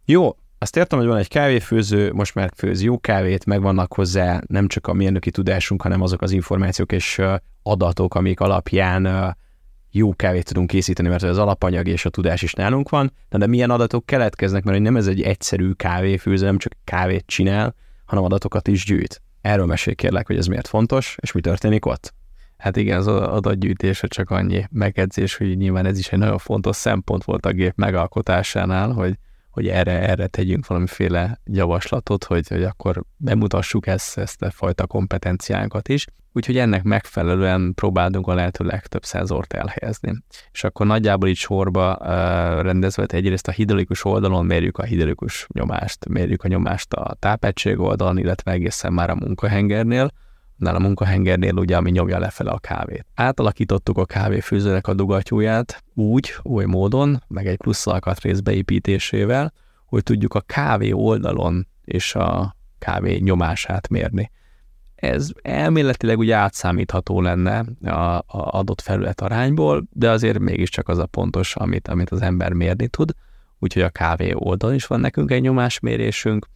Jó, 0.06 0.36
azt 0.58 0.78
értem, 0.78 1.00
hogy 1.00 1.08
van 1.08 1.18
egy 1.18 1.28
kávéfőző, 1.28 2.12
most 2.14 2.36
már 2.36 2.52
főz 2.56 2.82
jó 2.84 3.00
kávét, 3.00 3.46
megvannak 3.46 3.94
hozzá 3.94 4.42
nem 4.48 4.68
csak 4.68 4.88
a 4.88 4.94
mérnöki 4.94 5.32
tudásunk, 5.32 5.82
hanem 5.82 6.02
azok 6.02 6.22
az 6.22 6.32
információk 6.32 6.92
és 6.92 7.22
adatok, 7.64 8.16
amik 8.16 8.40
alapján 8.40 9.36
jó 9.98 10.14
kávét 10.14 10.46
tudunk 10.46 10.68
készíteni, 10.68 11.08
mert 11.08 11.24
az 11.24 11.38
alapanyag 11.38 11.88
és 11.88 12.06
a 12.06 12.10
tudás 12.10 12.42
is 12.42 12.54
nálunk 12.54 12.90
van, 12.90 13.12
de, 13.30 13.38
de 13.38 13.48
milyen 13.48 13.70
adatok 13.70 14.06
keletkeznek, 14.06 14.64
mert 14.64 14.80
nem 14.80 14.96
ez 14.96 15.08
egy 15.08 15.22
egyszerű 15.22 15.72
kávéfőző, 15.72 16.46
nem 16.46 16.58
csak 16.58 16.74
kávét 16.84 17.24
csinál, 17.28 17.76
hanem 18.06 18.24
adatokat 18.24 18.68
is 18.68 18.86
gyűjt. 18.86 19.22
Erről 19.42 19.66
mesélj 19.66 19.96
kérlek, 19.96 20.28
hogy 20.28 20.38
ez 20.38 20.46
miért 20.46 20.68
fontos, 20.68 21.18
és 21.22 21.32
mi 21.32 21.42
történik 21.42 21.86
ott? 21.86 22.14
Hát 22.58 22.78
igen, 22.78 22.98
az 22.98 23.08
adatgyűjtése 23.08 24.08
csak 24.08 24.30
annyi 24.30 24.66
megedzés, 24.72 25.36
hogy 25.36 25.58
nyilván 25.58 25.86
ez 25.86 26.00
is 26.00 26.12
egy 26.12 26.20
nagyon 26.20 26.38
fontos 26.38 26.76
szempont 26.76 27.24
volt 27.24 27.46
a 27.46 27.52
gép 27.52 27.74
megalkotásánál, 27.76 28.92
hogy 28.92 29.18
hogy 29.56 29.68
erre, 29.68 30.10
erre 30.10 30.28
tegyünk 30.28 30.68
valamiféle 30.68 31.40
javaslatot, 31.46 32.24
hogy, 32.24 32.48
hogy 32.48 32.64
akkor 32.64 33.04
bemutassuk 33.18 33.88
ezt, 33.88 34.18
ezt 34.18 34.42
a 34.42 34.52
fajta 34.52 34.88
kompetenciánkat 34.88 35.90
is. 35.90 36.06
Úgyhogy 36.34 36.58
ennek 36.58 36.84
megfelelően 36.84 37.74
próbálunk 37.74 38.28
a 38.28 38.34
lehető 38.34 38.66
legtöbb 38.66 39.04
szenzort 39.04 39.54
elhelyezni. 39.54 40.24
És 40.52 40.64
akkor 40.64 40.86
nagyjából 40.86 41.30
így 41.30 41.36
sorba 41.36 41.98
uh, 42.00 42.08
rendezve, 42.62 43.06
egyrészt 43.08 43.48
a 43.48 43.52
hidrolikus 43.52 44.06
oldalon 44.06 44.46
mérjük 44.46 44.78
a 44.78 44.84
hidrolikus 44.84 45.48
nyomást, 45.54 46.08
mérjük 46.08 46.44
a 46.44 46.48
nyomást 46.48 46.94
a 46.94 47.16
tápegység 47.20 47.80
oldalon, 47.80 48.18
illetve 48.18 48.52
egészen 48.52 48.94
már 48.94 49.10
a 49.10 49.16
munkahengernél, 49.16 50.12
nál 50.56 50.76
a 50.76 50.80
munkahengernél 50.80 51.54
ugye, 51.54 51.78
ami 51.78 51.92
nyomja 51.92 52.20
lefele 52.20 52.52
a 52.52 52.60
kávét. 52.60 53.06
Átalakítottuk 53.14 53.98
a 53.98 54.06
kávéfőzőnek 54.06 54.88
a 54.88 54.94
dugattyúját 54.94 55.84
úgy, 55.94 56.34
oly 56.44 56.66
módon, 56.66 57.24
meg 57.28 57.48
egy 57.48 57.58
plusz 57.58 57.88
alkatrész 57.88 58.40
beépítésével, 58.40 59.54
hogy 59.86 60.04
tudjuk 60.04 60.34
a 60.34 60.42
kávé 60.42 60.92
oldalon 60.92 61.68
és 61.84 62.16
a 62.16 62.56
kávé 62.80 63.18
nyomását 63.18 63.88
mérni. 63.88 64.32
Ez 64.96 65.30
elméletileg 65.42 66.18
ugye 66.18 66.36
átszámítható 66.36 67.22
lenne 67.22 67.66
a, 67.84 68.16
a 68.16 68.24
adott 68.28 68.82
felület 68.82 69.22
arányból, 69.22 69.84
de 69.92 70.10
azért 70.10 70.40
mégiscsak 70.40 70.88
az 70.88 70.98
a 70.98 71.06
pontos, 71.06 71.56
amit, 71.56 71.88
amit 71.88 72.10
az 72.10 72.22
ember 72.22 72.54
mérni 72.54 72.88
tud. 72.88 73.12
Úgyhogy 73.60 73.82
a 73.82 73.90
kávé 73.90 74.32
oldalon 74.34 74.76
is 74.76 74.86
van 74.86 75.00
nekünk 75.00 75.32
egy 75.32 75.42
nyomásmérésünk, 75.42 76.48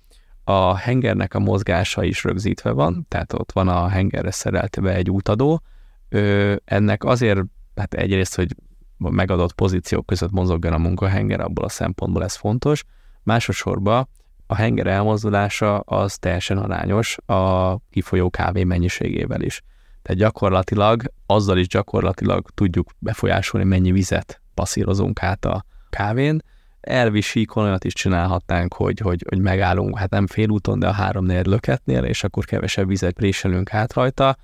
a 0.49 0.75
hengernek 0.75 1.33
a 1.33 1.39
mozgása 1.39 2.03
is 2.03 2.23
rögzítve 2.23 2.71
van, 2.71 3.05
tehát 3.07 3.33
ott 3.33 3.51
van 3.51 3.67
a 3.67 3.87
hengerre 3.87 4.31
szereltve 4.31 4.93
egy 4.93 5.09
útadó. 5.09 5.61
Ö, 6.09 6.55
ennek 6.65 7.03
azért, 7.03 7.39
hát 7.75 7.93
egyrészt, 7.93 8.35
hogy 8.35 8.55
megadott 8.97 9.53
pozíciók 9.53 10.05
között 10.05 10.31
mozogjon 10.31 10.73
a 10.73 10.77
munkahenger, 10.77 11.39
abból 11.39 11.65
a 11.65 11.69
szempontból 11.69 12.23
ez 12.23 12.35
fontos. 12.35 12.83
Másosorban 13.23 14.09
a 14.47 14.55
henger 14.55 14.87
elmozdulása 14.87 15.79
az 15.79 16.17
teljesen 16.17 16.57
arányos 16.57 17.17
a 17.25 17.75
kifolyó 17.89 18.29
kávé 18.29 18.63
mennyiségével 18.63 19.41
is. 19.41 19.61
Tehát 20.01 20.19
gyakorlatilag, 20.21 21.03
azzal 21.25 21.57
is 21.57 21.67
gyakorlatilag 21.67 22.49
tudjuk 22.49 22.91
befolyásolni, 22.99 23.67
mennyi 23.67 23.91
vizet 23.91 24.41
passzírozunk 24.53 25.23
át 25.23 25.45
a 25.45 25.65
kávén, 25.89 26.41
elvi 26.89 27.21
síkon 27.21 27.63
olyat 27.63 27.83
is 27.83 27.93
csinálhatnánk, 27.93 28.73
hogy, 28.73 28.99
hogy, 28.99 29.25
hogy 29.29 29.39
megállunk, 29.39 29.97
hát 29.97 30.09
nem 30.09 30.27
félúton, 30.27 30.79
de 30.79 30.87
a 30.87 30.91
három 30.91 31.25
löketnél, 31.25 32.03
és 32.03 32.23
akkor 32.23 32.45
kevesebb 32.45 32.87
vizet 32.87 33.13
préselünk 33.13 33.73
át 33.73 33.93
rajta. 33.93 34.37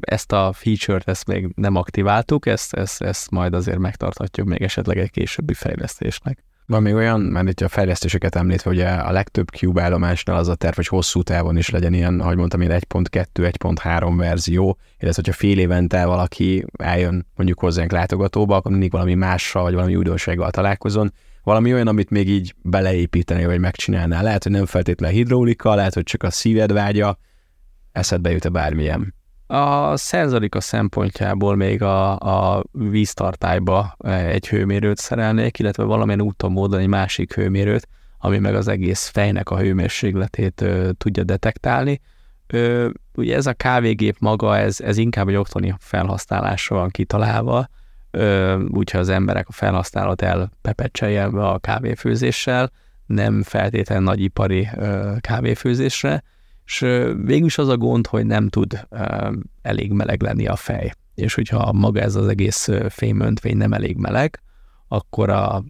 Ezt 0.00 0.32
a 0.32 0.52
feature-t 0.52 1.08
ezt 1.08 1.26
még 1.26 1.52
nem 1.54 1.76
aktiváltuk, 1.76 2.46
ezt, 2.46 2.74
ezt, 2.74 3.02
ezt 3.02 3.30
majd 3.30 3.54
azért 3.54 3.78
megtarthatjuk 3.78 4.46
még 4.46 4.62
esetleg 4.62 4.98
egy 4.98 5.10
későbbi 5.10 5.54
fejlesztésnek. 5.54 6.44
Van 6.66 6.82
még 6.82 6.94
olyan, 6.94 7.20
mert 7.20 7.48
itt 7.48 7.60
a 7.60 7.68
fejlesztéseket 7.68 8.34
említve, 8.34 8.70
hogy 8.70 8.80
a 8.80 9.10
legtöbb 9.10 9.48
Cube 9.48 9.82
állomásnál 9.82 10.36
az 10.36 10.48
a 10.48 10.54
terv, 10.54 10.74
hogy 10.74 10.86
hosszú 10.86 11.22
távon 11.22 11.56
is 11.56 11.70
legyen 11.70 11.92
ilyen, 11.94 12.20
ahogy 12.20 12.36
mondtam, 12.36 12.60
ilyen 12.60 12.80
1.2, 12.88 13.24
1.3 13.34 14.12
verzió, 14.16 14.78
illetve 14.98 15.22
hogyha 15.24 15.32
fél 15.32 15.58
évente 15.58 16.06
valaki 16.06 16.64
eljön 16.78 17.26
mondjuk 17.36 17.58
hozzánk 17.58 17.92
látogatóba, 17.92 18.56
akkor 18.56 18.70
mindig 18.70 18.90
valami 18.90 19.14
mással, 19.14 19.62
vagy 19.62 19.74
valami 19.74 19.96
újdonsággal 19.96 20.50
találkozon, 20.50 21.12
valami 21.48 21.72
olyan, 21.72 21.86
amit 21.86 22.10
még 22.10 22.28
így 22.28 22.54
beleépíteni, 22.62 23.44
vagy 23.44 23.58
megcsinálnál. 23.60 24.22
Lehet, 24.22 24.42
hogy 24.42 24.52
nem 24.52 24.66
feltétlenül 24.66 25.16
hidraulika, 25.16 25.74
lehet, 25.74 25.94
hogy 25.94 26.02
csak 26.02 26.22
a 26.22 26.30
szíved 26.30 26.72
vágya, 26.72 27.18
eszedbe 27.92 28.30
jut-e 28.30 28.48
bármilyen. 28.48 29.14
A 29.46 29.96
szenzorika 29.96 30.60
szempontjából 30.60 31.56
még 31.56 31.82
a, 31.82 32.18
a 32.18 32.64
víztartályba 32.72 33.96
egy 34.04 34.48
hőmérőt 34.48 34.98
szerelnék, 34.98 35.58
illetve 35.58 35.82
valamilyen 35.82 36.20
úton 36.20 36.52
módon 36.52 36.80
egy 36.80 36.86
másik 36.86 37.34
hőmérőt, 37.34 37.88
ami 38.18 38.38
meg 38.38 38.54
az 38.54 38.68
egész 38.68 39.06
fejnek 39.06 39.50
a 39.50 39.58
hőmérsékletét 39.58 40.60
ö, 40.60 40.90
tudja 40.92 41.24
detektálni. 41.24 42.00
Ö, 42.46 42.90
ugye 43.14 43.36
ez 43.36 43.46
a 43.46 43.52
kávégép 43.52 44.16
maga, 44.18 44.56
ez, 44.56 44.80
ez 44.80 44.96
inkább 44.96 45.28
egy 45.28 45.36
otthoni 45.36 45.74
felhasználásra 45.78 46.76
van 46.76 46.90
kitalálva, 46.90 47.68
úgyhogy 48.68 49.00
az 49.00 49.08
emberek 49.08 49.48
a 49.48 49.52
felhasználat 49.52 50.22
elpepecseljelve 50.22 51.48
a 51.48 51.58
kávéfőzéssel, 51.58 52.70
nem 53.06 53.42
feltétlenül 53.42 54.04
nagyipari 54.04 54.68
kávéfőzésre, 55.20 56.22
és 56.64 56.78
végül 57.24 57.46
is 57.46 57.58
az 57.58 57.68
a 57.68 57.76
gond, 57.76 58.06
hogy 58.06 58.26
nem 58.26 58.48
tud 58.48 58.86
elég 59.62 59.92
meleg 59.92 60.22
lenni 60.22 60.46
a 60.46 60.56
fej. 60.56 60.92
És 61.14 61.34
hogyha 61.34 61.72
maga 61.72 62.00
ez 62.00 62.14
az 62.14 62.28
egész 62.28 62.68
fémöntvény 62.88 63.56
nem 63.56 63.72
elég 63.72 63.96
meleg, 63.96 64.42
akkor 64.88 65.30
a 65.30 65.64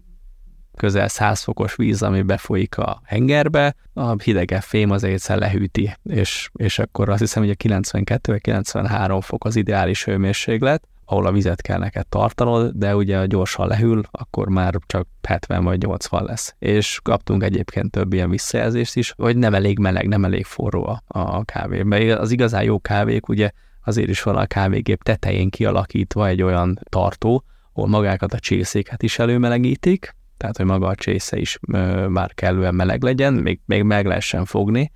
közel 0.79 1.07
100 1.07 1.41
fokos 1.41 1.75
víz, 1.75 2.01
ami 2.01 2.21
befolyik 2.21 2.77
a 2.77 3.01
hengerbe, 3.05 3.75
a 3.93 4.21
hidegebb 4.21 4.61
fém 4.61 4.91
az 4.91 5.03
egyszer 5.03 5.37
lehűti, 5.37 5.93
és, 6.03 6.49
és 6.53 6.79
akkor 6.79 7.09
azt 7.09 7.19
hiszem, 7.19 7.43
hogy 7.43 7.51
a 7.51 7.55
92 7.55 8.31
vagy 8.31 8.41
93 8.41 9.21
fok 9.21 9.45
az 9.45 9.55
ideális 9.55 10.05
hőmérséklet, 10.05 10.87
ahol 11.11 11.25
a 11.25 11.31
vizet 11.31 11.61
kell 11.61 11.77
neked 11.77 12.07
tartanod, 12.07 12.71
de 12.75 12.95
ugye 12.95 13.25
gyorsan 13.25 13.67
lehűl, 13.67 14.01
akkor 14.11 14.49
már 14.49 14.75
csak 14.85 15.07
70 15.27 15.63
vagy 15.63 15.81
80 15.81 16.23
lesz. 16.23 16.55
És 16.59 16.99
kaptunk 17.03 17.43
egyébként 17.43 17.91
több 17.91 18.13
ilyen 18.13 18.29
visszajelzést 18.29 18.95
is, 18.95 19.13
hogy 19.17 19.37
nem 19.37 19.53
elég 19.53 19.79
meleg, 19.79 20.07
nem 20.07 20.25
elég 20.25 20.45
forró 20.45 20.85
a, 20.85 21.01
a 21.07 21.43
kávé. 21.43 21.83
Mert 21.83 22.19
az 22.19 22.31
igazán 22.31 22.63
jó 22.63 22.79
kávék 22.79 23.27
ugye 23.27 23.49
azért 23.85 24.09
is 24.09 24.23
van 24.23 24.35
a 24.35 24.45
kávégép 24.45 25.03
tetején 25.03 25.49
kialakítva 25.49 26.27
egy 26.27 26.41
olyan 26.41 26.79
tartó, 26.89 27.43
ahol 27.73 27.89
magákat 27.89 28.33
a 28.33 28.39
csészéket 28.39 29.03
is 29.03 29.19
előmelegítik, 29.19 30.15
tehát 30.37 30.57
hogy 30.57 30.65
maga 30.65 30.87
a 30.87 30.95
csésze 30.95 31.37
is 31.37 31.59
ö, 31.71 32.07
már 32.07 32.33
kellően 32.33 32.75
meleg 32.75 33.03
legyen, 33.03 33.33
még, 33.33 33.59
még 33.65 33.83
meg 33.83 34.05
lehessen 34.05 34.45
fogni, 34.45 34.91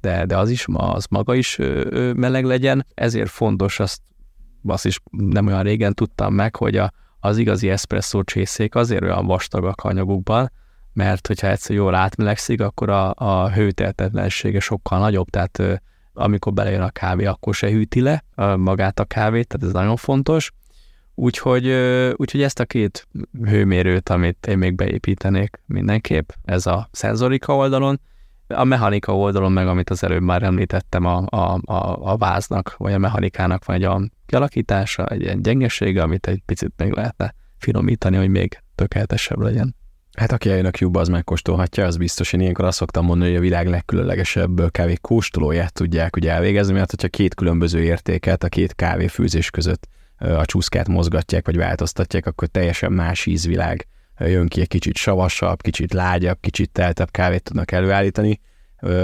de, 0.00 0.26
de 0.26 0.36
az 0.36 0.50
is 0.50 0.66
az 0.72 1.06
maga 1.10 1.34
is 1.34 1.58
ö, 1.58 1.84
ö, 1.90 2.12
meleg 2.12 2.44
legyen, 2.44 2.86
ezért 2.94 3.30
fontos 3.30 3.80
azt, 3.80 4.00
azt 4.66 4.86
is 4.86 5.00
nem 5.10 5.46
olyan 5.46 5.62
régen 5.62 5.94
tudtam 5.94 6.34
meg, 6.34 6.56
hogy 6.56 6.76
a, 6.76 6.92
az 7.20 7.38
igazi 7.38 7.70
espresszó 7.70 8.22
csészék 8.22 8.74
azért 8.74 9.02
olyan 9.02 9.26
vastagak 9.26 9.80
anyagukban, 9.82 10.52
mert 10.92 11.26
hogyha 11.26 11.48
egyszer 11.48 11.76
jól 11.76 11.94
átmelegszik, 11.94 12.60
akkor 12.60 12.90
a, 12.90 13.14
a 13.14 13.50
hőteltetlensége 13.50 14.60
sokkal 14.60 14.98
nagyobb, 14.98 15.28
tehát 15.28 15.62
amikor 16.12 16.52
belejön 16.52 16.80
a 16.80 16.90
kávé, 16.90 17.24
akkor 17.24 17.54
se 17.54 17.70
hűti 17.70 18.00
le 18.00 18.24
magát 18.56 19.00
a 19.00 19.04
kávét, 19.04 19.48
tehát 19.48 19.66
ez 19.66 19.72
nagyon 19.72 19.96
fontos. 19.96 20.52
Úgyhogy, 21.14 21.68
úgyhogy 22.16 22.42
ezt 22.42 22.60
a 22.60 22.64
két 22.64 23.08
hőmérőt, 23.44 24.08
amit 24.08 24.46
én 24.46 24.58
még 24.58 24.74
beépítenék 24.74 25.60
mindenképp, 25.66 26.28
ez 26.44 26.66
a 26.66 26.88
szenzorika 26.92 27.56
oldalon, 27.56 28.00
a 28.48 28.64
mechanika 28.64 29.16
oldalon 29.16 29.52
meg, 29.52 29.68
amit 29.68 29.90
az 29.90 30.04
előbb 30.04 30.22
már 30.22 30.42
említettem, 30.42 31.04
a, 31.04 31.24
a, 31.28 31.60
a, 31.64 32.10
a 32.12 32.16
váznak, 32.16 32.74
vagy 32.76 32.92
a 32.92 32.98
mechanikának 32.98 33.64
van 33.64 33.76
egy 33.76 33.84
a 33.84 34.00
kialakítása, 34.26 35.06
egy 35.06 35.20
ilyen 35.20 35.42
gyengesége, 35.42 36.02
amit 36.02 36.26
egy 36.26 36.42
picit 36.46 36.72
még 36.76 36.92
lehetne 36.92 37.34
finomítani, 37.58 38.16
hogy 38.16 38.28
még 38.28 38.62
tökéletesebb 38.74 39.40
legyen. 39.40 39.76
Hát 40.16 40.32
aki 40.32 40.50
eljön 40.50 40.66
a 40.66 40.70
cube 40.70 41.00
az 41.00 41.08
megkóstolhatja, 41.08 41.86
az 41.86 41.96
biztos. 41.96 42.32
Én 42.32 42.40
ilyenkor 42.40 42.64
azt 42.64 42.76
szoktam 42.76 43.04
mondani, 43.04 43.30
hogy 43.30 43.38
a 43.38 43.42
világ 43.42 43.68
legkülönlegesebb 43.68 44.70
kávé 44.70 44.94
kóstolóját 44.94 45.72
tudják 45.72 46.16
ugye 46.16 46.32
elvégezni, 46.32 46.72
mert 46.72 46.90
hogyha 46.90 47.08
két 47.08 47.34
különböző 47.34 47.82
értéket 47.82 48.42
a 48.42 48.48
két 48.48 48.74
kávéfőzés 48.74 49.50
között 49.50 49.88
a 50.18 50.44
csúszkát 50.44 50.88
mozgatják, 50.88 51.46
vagy 51.46 51.56
változtatják, 51.56 52.26
akkor 52.26 52.48
teljesen 52.48 52.92
más 52.92 53.26
ízvilág 53.26 53.86
jön 54.18 54.48
ki, 54.48 54.60
egy 54.60 54.68
kicsit 54.68 54.96
savasabb, 54.96 55.62
kicsit 55.62 55.92
lágyabb, 55.92 56.40
kicsit 56.40 56.70
teltebb 56.70 57.10
kávét 57.10 57.42
tudnak 57.42 57.72
előállítani, 57.72 58.40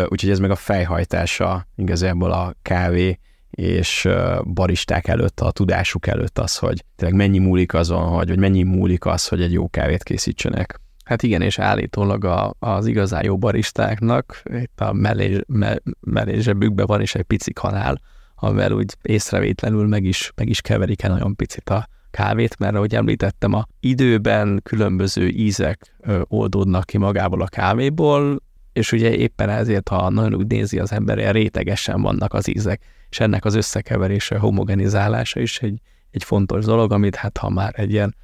úgyhogy 0.09 0.31
ez 0.31 0.39
meg 0.39 0.51
a 0.51 0.57
fejhajtása 0.57 1.67
igazából 1.77 2.33
a 2.33 2.55
kávé 2.63 3.19
és 3.51 4.09
baristák 4.45 5.09
előtt, 5.09 5.41
a 5.41 5.51
tudásuk 5.51 6.07
előtt 6.07 6.39
az, 6.39 6.57
hogy 6.57 6.85
tényleg 6.97 7.19
mennyi 7.19 7.39
múlik 7.39 7.75
azon, 7.75 8.09
hogy, 8.09 8.29
vagy 8.29 8.39
mennyi 8.39 8.63
múlik 8.63 9.07
az, 9.07 9.29
hogy 9.29 9.43
egy 9.43 9.53
jó 9.53 9.69
kávét 9.69 10.03
készítsenek. 10.03 10.81
Hát 11.05 11.23
igen, 11.23 11.43
és 11.43 11.59
állítólag 11.59 12.25
a, 12.25 12.55
az 12.59 12.87
igazán 12.87 13.25
jó 13.25 13.39
baristáknak 13.39 14.43
itt 14.45 14.81
a 14.81 14.93
mellé, 14.93 15.41
me, 15.47 15.79
mellé 16.01 16.41
van 16.75 17.01
is 17.01 17.15
egy 17.15 17.23
pici 17.23 17.53
kanál, 17.53 18.01
amivel 18.35 18.73
úgy 18.73 18.97
észrevétlenül 19.03 19.87
meg 19.87 20.05
is, 20.05 20.33
meg 20.35 20.49
is 20.49 20.61
keverik 20.61 21.03
el 21.03 21.11
nagyon 21.11 21.37
picit 21.37 21.71
a 21.71 21.89
kávét, 22.15 22.59
mert 22.59 22.75
ahogy 22.75 22.95
említettem, 22.95 23.53
a 23.53 23.67
időben 23.81 24.61
különböző 24.63 25.29
ízek 25.29 25.95
oldódnak 26.23 26.85
ki 26.85 26.99
magából 26.99 27.43
a 27.43 27.47
kávéból, 27.47 28.43
és 28.73 28.93
ugye 28.93 29.15
éppen 29.17 29.49
ezért, 29.49 29.89
ha 29.89 30.11
nagyon 30.11 30.35
úgy 30.35 30.47
nézi 30.47 30.79
az 30.79 30.93
ember, 30.93 31.19
ilyen 31.19 31.33
rétegesen 31.33 32.03
vannak 32.03 32.35
az 32.35 32.49
ízek, 32.49 32.83
és 33.11 33.21
ennek 33.21 33.45
az 33.45 33.55
összekeverése, 33.55 34.39
homogenizálása 34.39 35.41
is 35.41 35.59
egy, 35.61 35.81
egy 36.11 36.25
fontos 36.25 36.65
dolog, 36.65 36.93
amit 36.93 37.17
hát 37.17 37.39
ha 37.39 37.51
már 37.51 37.73
egy 37.77 37.93
ilyen 37.93 38.17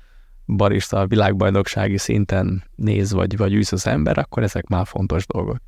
barista 0.47 1.07
világbajnoksági 1.07 1.99
szinten 1.99 2.63
néz, 2.75 3.13
vagy, 3.13 3.37
vagy 3.37 3.55
űz 3.55 3.73
az 3.73 3.87
ember, 3.87 4.19
akkor 4.19 4.43
ezek 4.43 4.67
már 4.67 4.87
fontos 4.87 5.27
dolgok. 5.27 5.59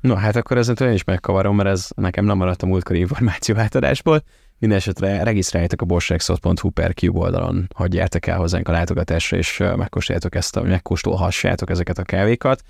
No, 0.00 0.14
hát 0.14 0.36
akkor 0.36 0.58
ezen 0.58 0.76
én 0.80 0.92
is 0.92 1.04
megkavarom, 1.04 1.56
mert 1.56 1.68
ez 1.68 1.88
nekem 1.96 2.24
nem 2.24 2.36
maradt 2.36 2.62
a 2.62 2.66
múltkori 2.66 2.98
információ 2.98 3.56
átadásból. 3.56 4.22
Minden 4.64 4.82
esetre 4.82 5.22
regisztráljátok 5.22 5.82
a 5.82 5.84
borsexot.hu 5.84 6.70
per 6.70 6.94
Cube 6.94 7.18
oldalon, 7.18 7.66
hogy 7.74 7.88
gyertek 7.88 8.26
el 8.26 8.38
hozzánk 8.38 8.68
a 8.68 8.72
látogatásra, 8.72 9.36
és 9.36 9.62
megkóstoljátok 9.76 10.34
ezt, 10.34 10.56
a, 10.56 10.62
megkóstolhassátok 10.62 11.70
ezeket 11.70 11.98
a 11.98 12.02
kávékat. 12.02 12.62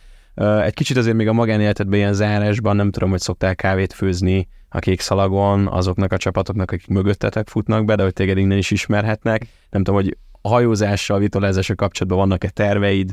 Egy 0.65 0.75
kicsit 0.75 0.97
azért 0.97 1.17
még 1.17 1.29
a 1.29 1.33
magánéletedben 1.33 1.99
ilyen 1.99 2.13
zárásban 2.13 2.77
nem 2.77 2.91
tudom, 2.91 3.11
hogy 3.11 3.21
szoktál 3.21 3.55
kávét 3.55 3.93
főzni 3.93 4.49
a 4.69 4.79
kék 4.79 5.01
szalagon 5.01 5.67
azoknak 5.67 6.13
a 6.13 6.17
csapatoknak, 6.17 6.71
akik 6.71 6.87
mögöttetek 6.87 7.49
futnak 7.49 7.85
be, 7.85 7.95
de 7.95 8.03
hogy 8.03 8.13
téged 8.13 8.39
innen 8.39 8.59
is 8.59 8.71
ismerhetnek. 8.71 9.47
Nem 9.71 9.83
tudom, 9.83 10.01
hogy 10.01 10.17
a 10.41 10.49
hajózással, 10.49 11.19
vitolázással 11.19 11.77
kapcsolatban 11.77 12.19
vannak-e 12.19 12.51
terveid, 12.51 13.13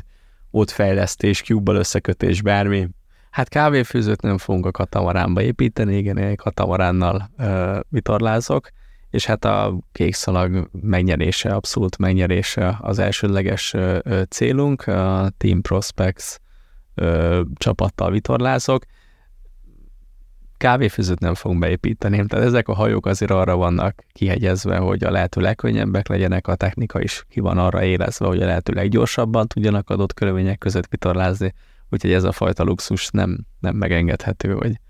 ott 0.50 0.70
fejlesztés, 0.70 1.42
cube 1.42 1.72
összekötés, 1.72 2.42
bármi? 2.42 2.88
Hát 3.32 3.48
kávéfőzőt 3.48 4.22
nem 4.22 4.38
fogunk 4.38 4.66
a 4.66 4.70
katamaránba 4.70 5.42
építeni, 5.42 5.96
igen, 5.96 6.16
én 6.18 6.36
katamaránnal 6.36 7.30
ö, 7.38 7.78
vitorlázok, 7.88 8.68
és 9.10 9.26
hát 9.26 9.44
a 9.44 9.78
kék 9.92 10.14
szalag 10.14 10.68
megnyerése, 10.72 11.54
abszolút 11.54 11.98
megnyerése 11.98 12.78
az 12.80 12.98
elsődleges 12.98 13.72
ö, 13.74 14.22
célunk, 14.28 14.86
a 14.86 15.30
Team 15.36 15.60
Prospects 15.60 16.36
ö, 16.94 17.40
csapattal 17.54 18.10
vitorlázok, 18.10 18.84
kávéfőzőt 20.56 21.20
nem 21.20 21.34
fogunk 21.34 21.60
beépíteni, 21.60 22.26
tehát 22.26 22.46
ezek 22.46 22.68
a 22.68 22.74
hajók 22.74 23.06
azért 23.06 23.30
arra 23.30 23.56
vannak 23.56 24.04
kihegyezve, 24.12 24.76
hogy 24.76 25.04
a 25.04 25.10
lehető 25.10 25.40
legkönnyebbek 25.40 26.08
legyenek, 26.08 26.46
a 26.48 26.54
technika 26.54 27.00
is 27.00 27.24
ki 27.28 27.40
van 27.40 27.58
arra 27.58 27.82
élezve, 27.82 28.26
hogy 28.26 28.42
a 28.42 28.46
lehető 28.46 28.72
leggyorsabban 28.72 29.46
tudjanak 29.46 29.90
adott 29.90 30.14
körülmények 30.14 30.58
között 30.58 30.86
vitorlázni, 30.86 31.54
úgyhogy 31.92 32.12
ez 32.12 32.24
a 32.24 32.32
fajta 32.32 32.62
luxus 32.64 33.08
nem, 33.08 33.46
nem 33.60 33.76
megengedhető, 33.76 34.52
hogy 34.52 34.80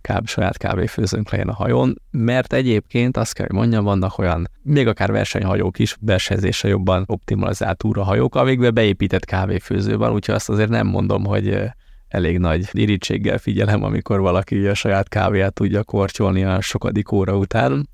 kb. 0.00 0.26
saját 0.26 0.56
kávéfőzőnk 0.56 1.30
legyen 1.30 1.48
a 1.48 1.54
hajón, 1.54 2.02
mert 2.10 2.52
egyébként 2.52 3.16
azt 3.16 3.32
kell, 3.32 3.46
hogy 3.46 3.56
mondjam, 3.56 3.84
vannak 3.84 4.18
olyan, 4.18 4.50
még 4.62 4.86
akár 4.86 5.12
versenyhajók 5.12 5.78
is, 5.78 5.96
versenyzésre 6.00 6.68
jobban 6.68 7.04
optimalizált 7.06 7.84
hajók, 7.94 8.34
amikbe 8.34 8.70
beépített 8.70 9.24
kávéfőző 9.24 9.96
van, 9.96 10.12
úgyhogy 10.12 10.34
azt 10.34 10.48
azért 10.48 10.68
nem 10.68 10.86
mondom, 10.86 11.24
hogy 11.24 11.62
elég 12.08 12.38
nagy 12.38 12.68
irítséggel 12.72 13.38
figyelem, 13.38 13.82
amikor 13.82 14.20
valaki 14.20 14.66
a 14.66 14.74
saját 14.74 15.08
kávéját 15.08 15.54
tudja 15.54 15.82
korcsolni 15.82 16.44
a 16.44 16.60
sokadik 16.60 17.12
óra 17.12 17.36
után. 17.36 17.88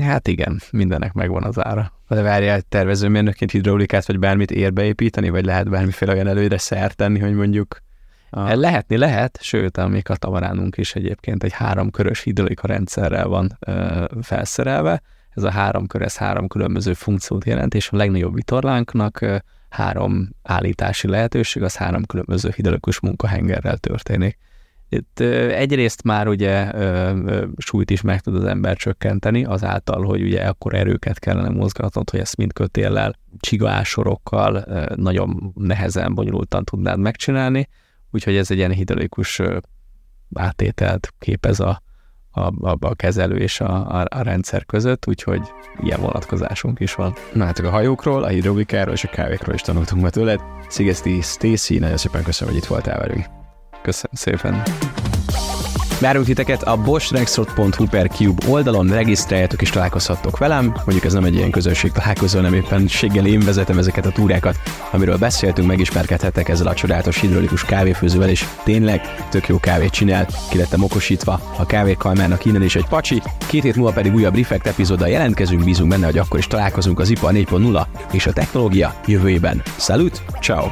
Hát 0.00 0.28
igen, 0.28 0.60
mindennek 0.70 1.12
megvan 1.12 1.42
az 1.42 1.64
ára. 1.64 1.92
De 2.14 2.22
várjál, 2.22 2.60
tervezőmérnökként 2.60 3.50
hidraulikát 3.50 4.06
vagy 4.06 4.18
bármit 4.18 4.50
ér 4.50 4.72
beépíteni, 4.72 5.30
vagy 5.30 5.44
lehet 5.44 5.68
bármiféle 5.68 6.12
olyan 6.12 6.26
előre 6.26 6.58
szert 6.58 6.96
tenni, 6.96 7.18
hogy 7.18 7.34
mondjuk 7.34 7.82
a... 8.30 8.54
Lehetni 8.54 8.96
lehet, 8.96 9.38
sőt, 9.42 9.76
a 9.76 9.88
mi 9.88 10.02
katamaránunk 10.02 10.76
is 10.76 10.94
egyébként 10.94 11.44
egy 11.44 11.52
háromkörös 11.52 12.22
hidraulika 12.22 12.66
rendszerrel 12.66 13.26
van 13.26 13.56
ö, 13.60 14.04
felszerelve. 14.22 15.02
Ez 15.30 15.42
a 15.42 15.50
három 15.50 15.86
ez 15.98 16.16
három 16.16 16.48
különböző 16.48 16.92
funkciót 16.92 17.44
jelent, 17.44 17.74
és 17.74 17.88
a 17.90 17.96
legnagyobb 17.96 18.34
vitorlánknak 18.34 19.20
ö, 19.20 19.36
három 19.68 20.28
állítási 20.42 21.08
lehetőség, 21.08 21.62
az 21.62 21.76
három 21.76 22.04
különböző 22.04 22.52
hidraulikus 22.56 23.00
munkahengerrel 23.00 23.76
történik. 23.76 24.38
Itt 24.92 25.20
egyrészt 25.50 26.02
már 26.02 26.28
ugye 26.28 26.72
súlyt 27.56 27.90
is 27.90 28.00
meg 28.00 28.20
tud 28.20 28.34
az 28.34 28.44
ember 28.44 28.76
csökkenteni, 28.76 29.44
azáltal, 29.44 30.04
hogy 30.04 30.22
ugye 30.22 30.44
akkor 30.44 30.74
erőket 30.74 31.18
kellene 31.18 31.48
mozgatnod, 31.48 32.10
hogy 32.10 32.20
ezt 32.20 32.36
mind 32.36 32.52
kötéllel, 32.52 33.14
csigásorokkal 33.38 34.64
nagyon 34.94 35.52
nehezen, 35.54 36.14
bonyolultan 36.14 36.64
tudnád 36.64 36.98
megcsinálni, 36.98 37.68
úgyhogy 38.10 38.36
ez 38.36 38.50
egy 38.50 38.56
ilyen 38.56 38.72
hidraulikus 38.72 39.42
átételt 40.34 41.12
képez 41.18 41.60
a, 41.60 41.82
a, 42.30 42.40
a, 42.40 42.76
a 42.80 42.94
kezelő 42.94 43.36
és 43.36 43.60
a, 43.60 44.00
a, 44.00 44.06
a 44.08 44.22
rendszer 44.22 44.66
között, 44.66 45.06
úgyhogy 45.06 45.42
ilyen 45.82 46.00
vonatkozásunk 46.00 46.80
is 46.80 46.94
van. 46.94 47.14
Na 47.32 47.44
hát 47.44 47.58
a 47.58 47.70
hajókról, 47.70 48.22
a 48.22 48.28
hidrovikáról 48.28 48.94
és 48.94 49.04
a 49.04 49.08
kávékról 49.08 49.54
is 49.54 49.60
tanultunk 49.60 50.02
ma 50.02 50.10
tőled. 50.10 50.40
Szigeszti 50.68 51.20
Stacy, 51.20 51.78
nagyon 51.78 51.96
szépen 51.96 52.22
köszönöm, 52.22 52.52
hogy 52.54 52.62
itt 52.62 52.68
voltál 52.68 52.98
velünk. 52.98 53.39
Köszönöm 53.82 54.12
szépen. 54.12 54.62
Várunk 56.00 56.26
titeket 56.26 56.62
a 56.62 56.76
boschrexroad.hu 56.76 57.86
per 57.86 58.08
Cube 58.08 58.48
oldalon, 58.48 58.88
regisztráljatok 58.88 59.62
és 59.62 59.70
találkozhattok 59.70 60.38
velem. 60.38 60.64
Mondjuk 60.64 61.04
ez 61.04 61.12
nem 61.12 61.24
egy 61.24 61.34
ilyen 61.34 61.50
közösség 61.50 61.92
találkozó, 61.92 62.40
nem 62.40 62.54
éppen 62.54 62.86
séggel 62.88 63.26
én 63.26 63.40
vezetem 63.40 63.78
ezeket 63.78 64.06
a 64.06 64.10
túrákat, 64.10 64.56
amiről 64.90 65.16
beszéltünk, 65.16 65.68
megismerkedhettek 65.68 66.48
ezzel 66.48 66.66
a 66.66 66.74
csodálatos 66.74 67.20
hidrolikus 67.20 67.64
kávéfőzővel, 67.64 68.28
és 68.28 68.44
tényleg 68.64 69.26
tök 69.28 69.48
jó 69.48 69.58
kávét 69.58 69.90
csinál, 69.90 70.26
ki 70.50 70.56
lettem 70.56 70.82
okosítva, 70.82 71.40
a 71.58 71.66
kávékalmának 71.66 72.44
innen 72.44 72.62
is 72.62 72.76
egy 72.76 72.86
pacsi, 72.88 73.22
két 73.46 73.62
hét 73.62 73.76
múlva 73.76 73.92
pedig 73.92 74.14
újabb 74.14 74.36
Reflect 74.36 74.66
epizóddal 74.66 75.08
jelentkezünk, 75.08 75.64
bízunk 75.64 75.90
benne, 75.90 76.06
hogy 76.06 76.18
akkor 76.18 76.38
is 76.38 76.46
találkozunk 76.46 77.00
az 77.00 77.10
IPA 77.10 77.30
4.0 77.30 77.86
és 78.12 78.26
a 78.26 78.32
technológia 78.32 78.94
jövőjében. 79.06 79.62
Salut, 79.78 80.22
ciao! 80.40 80.68